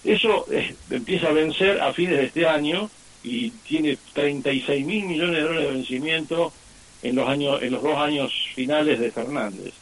eso 0.05 0.47
empieza 0.91 1.29
a 1.29 1.33
vencer 1.33 1.81
a 1.81 1.93
fines 1.93 2.19
de 2.19 2.25
este 2.27 2.47
año 2.47 2.91
y 3.25 3.51
tiene 3.51 3.99
36 4.13 4.87
mil 4.87 5.05
millones 5.05 5.37
de 5.37 5.43
dólares 5.43 5.69
de 5.69 5.75
vencimiento 5.75 6.53
en 7.03 7.17
los 7.17 7.29
años 7.29 7.63
en 7.63 7.73
los 7.73 7.83
dos 7.83 7.97
años 7.97 8.33
finales 8.55 8.99
de 9.01 9.11
Fernández. 9.11 9.73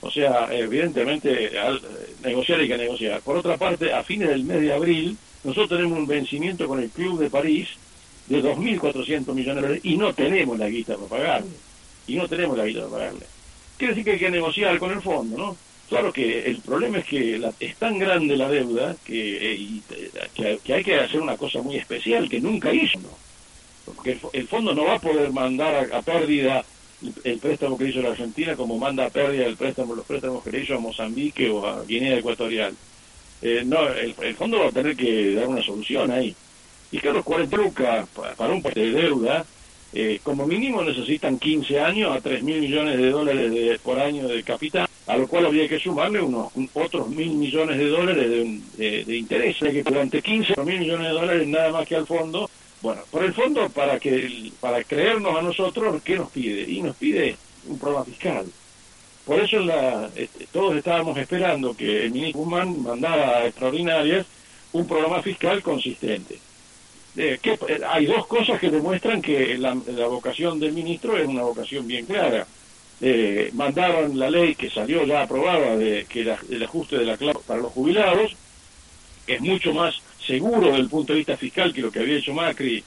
O 0.00 0.10
sea, 0.10 0.48
evidentemente 0.50 1.58
al, 1.58 1.80
negociar 2.24 2.60
hay 2.60 2.68
que 2.68 2.76
negociar. 2.76 3.20
Por 3.22 3.36
otra 3.36 3.56
parte, 3.56 3.92
a 3.92 4.02
fines 4.02 4.28
del 4.28 4.44
mes 4.44 4.60
de 4.60 4.72
abril, 4.72 5.16
nosotros 5.44 5.78
tenemos 5.78 5.98
un 5.98 6.06
vencimiento 6.06 6.66
con 6.66 6.80
el 6.80 6.90
Club 6.90 7.20
de 7.20 7.30
París 7.30 7.68
de 8.26 8.42
2.400 8.42 9.34
millones 9.34 9.44
de 9.44 9.54
dólares 9.54 9.80
y 9.84 9.96
no 9.96 10.12
tenemos 10.12 10.58
la 10.58 10.68
guita 10.68 10.96
para 10.96 11.08
pagarle. 11.08 11.50
Y 12.06 12.16
no 12.16 12.26
tenemos 12.28 12.58
la 12.58 12.66
guita 12.66 12.80
para 12.80 12.92
pagarle. 12.92 13.26
Quiere 13.78 13.94
decir 13.94 14.04
que 14.04 14.10
hay 14.12 14.18
que 14.18 14.30
negociar 14.30 14.78
con 14.78 14.90
el 14.90 15.02
fondo, 15.02 15.36
¿no? 15.36 15.56
Claro 15.88 16.12
que 16.12 16.46
el 16.46 16.56
problema 16.58 16.98
es 16.98 17.04
que 17.04 17.52
es 17.60 17.76
tan 17.76 17.98
grande 17.98 18.36
la 18.36 18.48
deuda 18.48 18.96
que, 19.04 19.52
eh, 19.52 20.58
que, 20.64 20.72
hay 20.72 20.82
que 20.82 20.96
hacer 20.96 21.20
una 21.20 21.36
cosa 21.36 21.60
muy 21.60 21.76
especial 21.76 22.30
que 22.30 22.40
nunca 22.40 22.72
hizo. 22.72 22.98
Porque 23.84 24.18
el, 24.32 24.48
fondo 24.48 24.74
no 24.74 24.84
va 24.84 24.96
a 24.96 25.00
poder 25.00 25.32
mandar 25.32 25.88
a, 25.92 26.02
pérdida 26.02 26.64
el, 27.24 27.38
préstamo 27.38 27.76
que 27.76 27.88
hizo 27.88 28.00
la 28.00 28.10
Argentina 28.10 28.54
como 28.54 28.78
manda 28.78 29.06
a 29.06 29.10
pérdida 29.10 29.46
el 29.46 29.56
préstamo, 29.56 29.94
los 29.94 30.06
préstamos 30.06 30.44
que 30.44 30.52
le 30.52 30.60
hizo 30.60 30.74
a 30.74 30.78
Mozambique 30.78 31.50
o 31.50 31.66
a 31.66 31.84
Guinea 31.84 32.18
Ecuatorial. 32.18 32.74
Eh, 33.42 33.62
no, 33.66 33.88
el, 33.88 34.34
fondo 34.36 34.60
va 34.60 34.68
a 34.68 34.72
tener 34.72 34.96
que 34.96 35.34
dar 35.34 35.48
una 35.48 35.62
solución 35.62 36.10
ahí. 36.10 36.34
Y 36.92 36.98
claro, 36.98 37.24
40 37.24 37.56
lucas 37.56 38.08
para 38.36 38.52
un 38.52 38.62
país 38.62 38.76
de 38.76 38.92
deuda, 38.92 39.44
eh, 39.92 40.20
como 40.22 40.46
mínimo 40.46 40.84
necesitan 40.84 41.38
15 41.38 41.80
años 41.80 42.16
a 42.16 42.20
3 42.20 42.42
mil 42.42 42.60
millones 42.60 42.98
de 42.98 43.10
dólares 43.10 43.50
de, 43.50 43.78
por 43.82 43.98
año 43.98 44.28
de 44.28 44.42
capital 44.42 44.88
a 45.06 45.16
lo 45.16 45.26
cual 45.26 45.46
habría 45.46 45.68
que 45.68 45.78
sumarle 45.78 46.20
unos 46.20 46.52
otros 46.74 47.08
mil 47.08 47.32
millones 47.32 47.78
de 47.78 47.86
dólares 47.88 48.30
de, 48.76 49.04
de, 49.04 49.16
interés, 49.16 49.56
que 49.58 49.82
durante 49.82 50.22
15 50.22 50.62
mil 50.64 50.80
millones 50.80 51.08
de 51.08 51.12
dólares 51.12 51.48
nada 51.48 51.72
más 51.72 51.88
que 51.88 51.96
al 51.96 52.06
fondo. 52.06 52.48
Bueno, 52.82 53.02
por 53.10 53.24
el 53.24 53.32
fondo, 53.32 53.68
para 53.70 53.98
que 53.98 54.52
para 54.60 54.82
creernos 54.84 55.36
a 55.36 55.42
nosotros, 55.42 56.02
¿qué 56.02 56.16
nos 56.16 56.30
pide? 56.30 56.70
Y 56.70 56.82
nos 56.82 56.96
pide 56.96 57.36
un 57.66 57.78
programa 57.78 58.04
fiscal. 58.04 58.46
Por 59.24 59.40
eso 59.40 59.60
la, 59.60 60.10
este, 60.16 60.46
todos 60.52 60.76
estábamos 60.76 61.16
esperando 61.16 61.76
que 61.76 62.06
el 62.06 62.10
ministro 62.10 62.40
Guzmán 62.40 62.82
mandara 62.82 63.38
a 63.38 63.46
extraordinarias 63.46 64.26
un 64.72 64.86
programa 64.86 65.22
fiscal 65.22 65.62
consistente. 65.62 66.38
Eh, 67.16 67.38
eh, 67.42 67.80
hay 67.88 68.06
dos 68.06 68.26
cosas 68.26 68.58
que 68.58 68.70
demuestran 68.70 69.22
que 69.22 69.56
la, 69.58 69.76
la 69.86 70.06
vocación 70.08 70.58
del 70.58 70.72
ministro 70.72 71.16
es 71.16 71.26
una 71.26 71.42
vocación 71.42 71.86
bien 71.86 72.06
clara 72.06 72.46
eh, 73.04 73.50
mandaron 73.54 74.16
la 74.16 74.30
ley 74.30 74.54
que 74.54 74.70
salió 74.70 75.04
ya 75.04 75.22
aprobada 75.22 75.76
de 75.76 76.06
que 76.08 76.20
el 76.20 76.62
ajuste 76.62 76.98
de 76.98 77.04
la 77.04 77.16
clave 77.16 77.40
para 77.44 77.60
los 77.60 77.72
jubilados 77.72 78.36
es 79.26 79.40
mucho 79.40 79.74
más 79.74 80.00
seguro 80.26 80.66
desde 80.68 80.80
el 80.80 80.88
punto 80.88 81.12
de 81.12 81.18
vista 81.18 81.36
fiscal 81.36 81.72
que 81.72 81.82
lo 81.82 81.90
que 81.90 82.00
había 82.00 82.18
hecho 82.18 82.34
Macri 82.34 82.82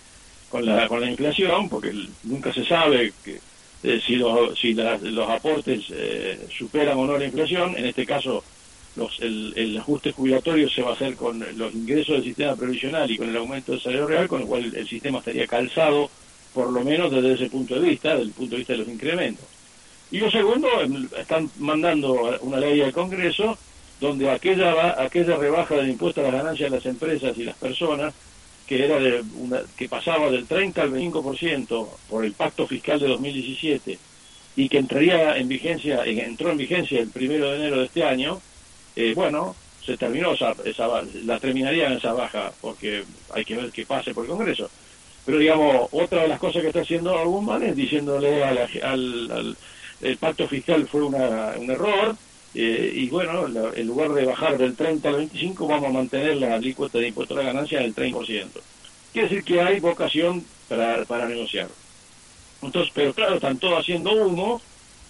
con 0.50 0.66
la 0.66 0.88
con 0.88 1.02
la 1.02 1.10
inflación 1.10 1.70
porque 1.70 1.94
nunca 2.24 2.54
se 2.54 2.66
sabe 2.66 3.14
que, 3.24 3.40
eh, 3.84 4.02
si 4.06 4.16
los 4.16 4.58
si 4.60 4.74
los 4.74 5.30
aportes 5.30 5.86
eh, 5.92 6.48
superan 6.58 6.98
o 6.98 7.06
no 7.06 7.18
la 7.18 7.26
inflación 7.26 7.76
en 7.78 7.86
este 7.86 8.06
caso 8.06 8.44
los, 8.96 9.20
el, 9.20 9.54
el, 9.56 9.78
ajuste 9.78 10.12
jubilatorio 10.12 10.70
se 10.70 10.82
va 10.82 10.92
a 10.92 10.94
hacer 10.94 11.16
con 11.16 11.44
los 11.58 11.74
ingresos 11.74 12.16
del 12.16 12.24
sistema 12.24 12.56
previsional 12.56 13.10
y 13.12 13.18
con 13.18 13.30
el 13.30 13.36
aumento 13.36 13.74
del 13.74 13.82
salario 13.82 14.08
real, 14.08 14.28
con 14.28 14.42
lo 14.42 14.48
cual 14.48 14.74
el 14.74 14.88
sistema 14.88 15.20
estaría 15.20 15.48
calzado, 15.48 16.10
por 16.54 16.72
lo 16.72 16.82
menos 16.82 17.12
desde 17.12 17.34
ese 17.34 17.50
punto 17.50 17.76
de 17.76 17.90
vista, 17.90 18.12
desde 18.12 18.24
el 18.24 18.32
punto 18.32 18.52
de 18.52 18.58
vista 18.60 18.74
de 18.74 18.80
los 18.80 18.88
incrementos. 18.88 19.46
Y 20.12 20.20
lo 20.20 20.32
segundo, 20.32 20.68
están 21.18 21.50
mandando 21.60 22.38
una 22.42 22.60
ley 22.60 22.82
al 22.82 22.94
Congreso 22.94 23.58
donde 24.00 24.30
aquella 24.30 25.02
aquella 25.02 25.38
rebaja 25.38 25.76
del 25.76 25.90
impuesto 25.90 26.22
a 26.22 26.26
las 26.26 26.34
ganancias 26.34 26.70
de 26.70 26.78
las 26.78 26.86
empresas 26.86 27.38
y 27.38 27.44
las 27.44 27.56
personas 27.56 28.14
que 28.68 28.84
era 28.84 29.00
de 29.00 29.24
una, 29.38 29.62
que 29.78 29.88
pasaba 29.88 30.30
del 30.30 30.48
30 30.48 30.82
al 30.82 30.92
25% 30.92 31.88
por 32.10 32.26
el 32.26 32.34
pacto 32.34 32.68
fiscal 32.68 33.00
de 33.00 33.08
2017 33.08 33.98
y 34.58 34.70
que 34.70 34.78
entraría 34.78 35.38
en 35.38 35.48
vigencia 35.48 36.04
entró 36.06 36.52
en 36.52 36.58
vigencia 36.58 37.00
el 37.00 37.10
primero 37.10 37.52
de 37.52 37.58
enero 37.58 37.80
de 37.80 37.86
este 37.86 38.04
año 38.04 38.42
eh, 38.96 39.14
bueno 39.16 39.56
se 39.86 39.98
terminó 39.98 40.34
esa, 40.34 40.56
esa 40.66 40.88
la 41.26 41.40
terminaría 41.40 41.88
en 41.88 41.94
esa 41.94 42.14
baja 42.14 42.52
porque 42.60 43.04
hay 43.34 43.46
que 43.46 43.56
ver 43.56 43.72
qué 43.72 43.86
pase 43.86 44.14
por 44.14 44.26
el 44.26 44.32
Congreso. 44.32 44.70
Pero 45.26 45.38
digamos 45.38 45.90
otra 45.92 46.24
de 46.24 46.28
las 46.28 46.40
cosas 46.40 46.62
que 46.62 46.70
está 46.70 46.82
haciendo 46.82 47.14
man 47.42 47.62
es 47.64 47.76
diciéndole 47.76 48.44
al, 48.44 48.58
al 48.82 49.58
el 50.02 50.18
pacto 50.18 50.48
fiscal 50.48 50.88
fue 50.88 51.04
una, 51.04 51.54
un 51.58 51.70
error 51.70 52.16
eh, 52.58 52.90
y 52.96 53.10
bueno, 53.10 53.48
en 53.74 53.86
lugar 53.86 54.14
de 54.14 54.24
bajar 54.24 54.58
del 54.58 54.78
30 54.78 55.10
al 55.10 55.16
25 55.18 55.68
vamos 55.68 55.90
a 55.90 55.94
mantener 55.94 56.38
la 56.38 56.56
alícuota 56.56 57.00
de 57.00 57.10
impuesto 57.10 57.34
a 57.34 57.38
la 57.40 57.52
ganancia 57.52 57.80
en 57.80 57.86
el 57.88 57.96
30%. 57.96 58.48
Quiere 59.12 59.28
decir 59.28 59.44
que 59.44 59.62
hay 59.62 59.82
vocación 59.82 60.46
para, 60.70 61.04
para 61.04 61.28
negociar. 61.28 61.68
Entonces, 62.62 62.94
pero 62.96 63.14
claro, 63.14 63.36
están 63.36 63.58
todos 63.58 63.80
haciendo 63.80 64.14
humo 64.14 64.62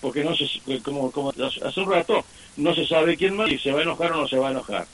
porque 0.02 0.24
no 0.24 0.36
se, 0.36 0.48
como, 0.82 1.12
como 1.12 1.30
hace 1.30 1.80
un 1.80 1.92
rato, 1.92 2.26
no 2.58 2.74
se 2.74 2.88
sabe 2.88 3.16
quién 3.16 3.36
más, 3.36 3.50
si 3.50 3.60
se 3.60 3.72
va 3.72 3.80
a 3.80 3.84
enojar 3.84 4.14
o 4.14 4.22
no 4.22 4.28
se 4.28 4.38
va 4.38 4.48
a 4.48 4.52
enojar 4.52 4.88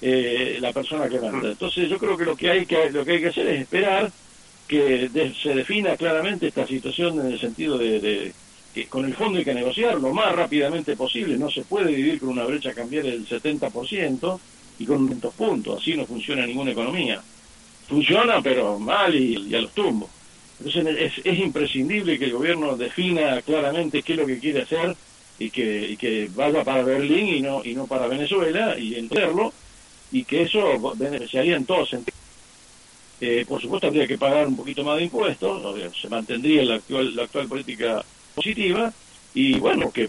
eh, 0.00 0.56
la 0.58 0.72
persona 0.72 1.06
que 1.06 1.20
manda. 1.20 1.50
Entonces 1.50 1.86
yo 1.86 1.98
creo 1.98 2.16
que 2.16 2.24
lo 2.24 2.34
que 2.34 2.50
hay 2.50 2.64
que, 2.64 2.90
lo 2.90 3.04
que, 3.04 3.12
hay 3.12 3.20
que 3.20 3.28
hacer 3.28 3.46
es 3.46 3.60
esperar 3.60 4.10
que 4.66 5.10
se 5.42 5.54
defina 5.54 5.98
claramente 5.98 6.46
esta 6.46 6.66
situación 6.66 7.20
en 7.20 7.32
el 7.32 7.40
sentido 7.40 7.76
de 7.76 8.32
que 8.74 8.86
con 8.86 9.04
el 9.04 9.14
fondo 9.14 9.38
hay 9.38 9.44
que 9.44 9.54
negociar 9.54 10.00
lo 10.00 10.12
más 10.12 10.34
rápidamente 10.34 10.96
posible. 10.96 11.36
No 11.36 11.50
se 11.50 11.62
puede 11.62 11.92
vivir 11.92 12.20
con 12.20 12.30
una 12.30 12.44
brecha 12.44 12.72
cambiar 12.72 13.04
del 13.04 13.26
70% 13.26 14.40
y 14.78 14.86
con 14.86 15.06
500 15.06 15.34
puntos. 15.34 15.80
Así 15.80 15.94
no 15.96 16.06
funciona 16.06 16.46
ninguna 16.46 16.70
economía. 16.70 17.20
Funciona, 17.88 18.40
pero 18.40 18.78
mal 18.78 19.14
y, 19.14 19.54
a 19.54 19.60
los 19.60 19.72
tumbos. 19.72 20.10
Entonces 20.62 21.12
es, 21.24 21.38
imprescindible 21.38 22.18
que 22.18 22.26
el 22.26 22.32
gobierno 22.32 22.76
defina 22.76 23.40
claramente 23.42 24.02
qué 24.02 24.12
es 24.12 24.18
lo 24.18 24.26
que 24.26 24.38
quiere 24.38 24.62
hacer 24.62 24.94
y 25.38 25.50
que, 25.50 25.92
y 25.92 25.96
que 25.96 26.28
vaya 26.34 26.62
para 26.62 26.82
Berlín 26.82 27.28
y 27.28 27.40
no, 27.40 27.62
y 27.64 27.74
no 27.74 27.86
para 27.86 28.06
Venezuela 28.06 28.78
y 28.78 28.94
entenderlo 28.94 29.52
y 30.12 30.24
que 30.24 30.42
eso 30.42 30.94
beneficiaría 30.96 31.56
en 31.56 31.64
todos 31.64 31.88
sentidos. 31.88 32.20
Eh, 33.20 33.44
por 33.46 33.60
supuesto 33.60 33.86
habría 33.86 34.06
que 34.06 34.18
pagar 34.18 34.46
un 34.46 34.56
poquito 34.56 34.82
más 34.82 34.96
de 34.96 35.04
impuestos, 35.04 35.76
se 36.00 36.08
mantendría 36.08 36.64
la 36.64 36.76
actual, 36.76 37.14
la 37.14 37.24
actual 37.24 37.48
política 37.48 38.02
positiva 38.40 38.92
y 39.34 39.58
bueno, 39.58 39.92
que 39.92 40.08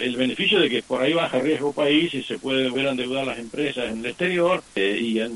el 0.00 0.16
beneficio 0.16 0.58
de 0.58 0.68
que 0.68 0.82
por 0.82 1.02
ahí 1.02 1.12
baja 1.12 1.38
riesgo 1.38 1.72
país 1.72 2.12
y 2.14 2.22
se 2.22 2.38
puede 2.38 2.70
ver 2.70 2.86
endeudar 2.86 3.26
las 3.26 3.38
empresas 3.38 3.90
en 3.90 3.98
el 3.98 4.06
exterior 4.06 4.62
eh, 4.74 5.28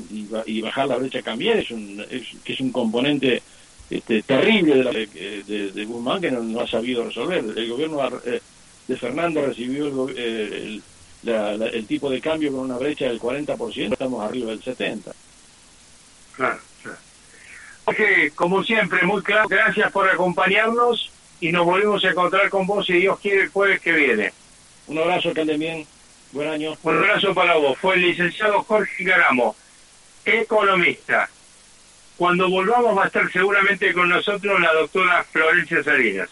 y, 0.45 0.61
bajar 0.61 0.87
la 0.87 0.97
brecha 0.97 1.21
cambiar 1.21 1.57
es 1.57 1.71
un, 1.71 2.03
que 2.43 2.53
es 2.53 2.59
un 2.59 2.71
componente 2.71 3.41
este, 3.89 4.23
terrible 4.23 4.83
de, 4.83 5.71
de, 5.73 5.85
Guzmán 5.85 6.21
que 6.21 6.31
no, 6.31 6.59
ha 6.59 6.67
sabido 6.67 7.05
resolver. 7.05 7.43
El 7.55 7.69
gobierno 7.69 7.99
eh, 8.25 8.41
de 8.87 8.97
Fernando 8.97 9.45
recibió 9.45 10.09
el, 10.09 10.81
el, 11.23 11.85
tipo 11.87 12.09
de 12.09 12.19
cambio 12.19 12.51
con 12.51 12.61
una 12.61 12.77
brecha 12.77 13.05
del 13.05 13.19
40%, 13.19 13.93
estamos 13.93 14.23
arriba 14.23 14.51
del 14.51 14.61
70%. 14.61 15.13
Claro, 16.35 16.59
claro. 16.81 16.97
como 18.35 18.63
siempre, 18.63 19.03
muy 19.03 19.21
claro, 19.21 19.47
gracias 19.47 19.91
por 19.91 20.09
acompañarnos 20.09 21.11
y 21.41 21.51
nos 21.51 21.65
volvemos 21.65 22.05
a 22.05 22.11
encontrar 22.11 22.49
con 22.49 22.65
vos 22.65 22.85
si 22.85 22.93
Dios 22.93 23.19
quiere 23.19 23.43
el 23.43 23.49
jueves 23.49 23.81
que 23.81 23.91
viene. 23.91 24.31
Un 24.87 24.99
abrazo, 24.99 25.33
que 25.33 25.41
anden 25.41 25.59
bien. 25.59 25.87
Buen 26.31 26.47
año. 26.47 26.77
Un 26.83 26.97
abrazo 26.97 27.33
para 27.33 27.55
vos. 27.55 27.77
Fue 27.79 27.95
el 27.95 28.01
licenciado 28.01 28.63
Jorge 28.63 29.03
Garamo, 29.03 29.55
economista. 30.23 31.29
Cuando 32.15 32.49
volvamos 32.49 32.95
va 32.97 33.05
a 33.05 33.07
estar 33.07 33.29
seguramente 33.31 33.91
con 33.93 34.07
nosotros 34.07 34.61
la 34.61 34.71
doctora 34.73 35.23
Florencia 35.23 35.83
Salinas. 35.83 36.29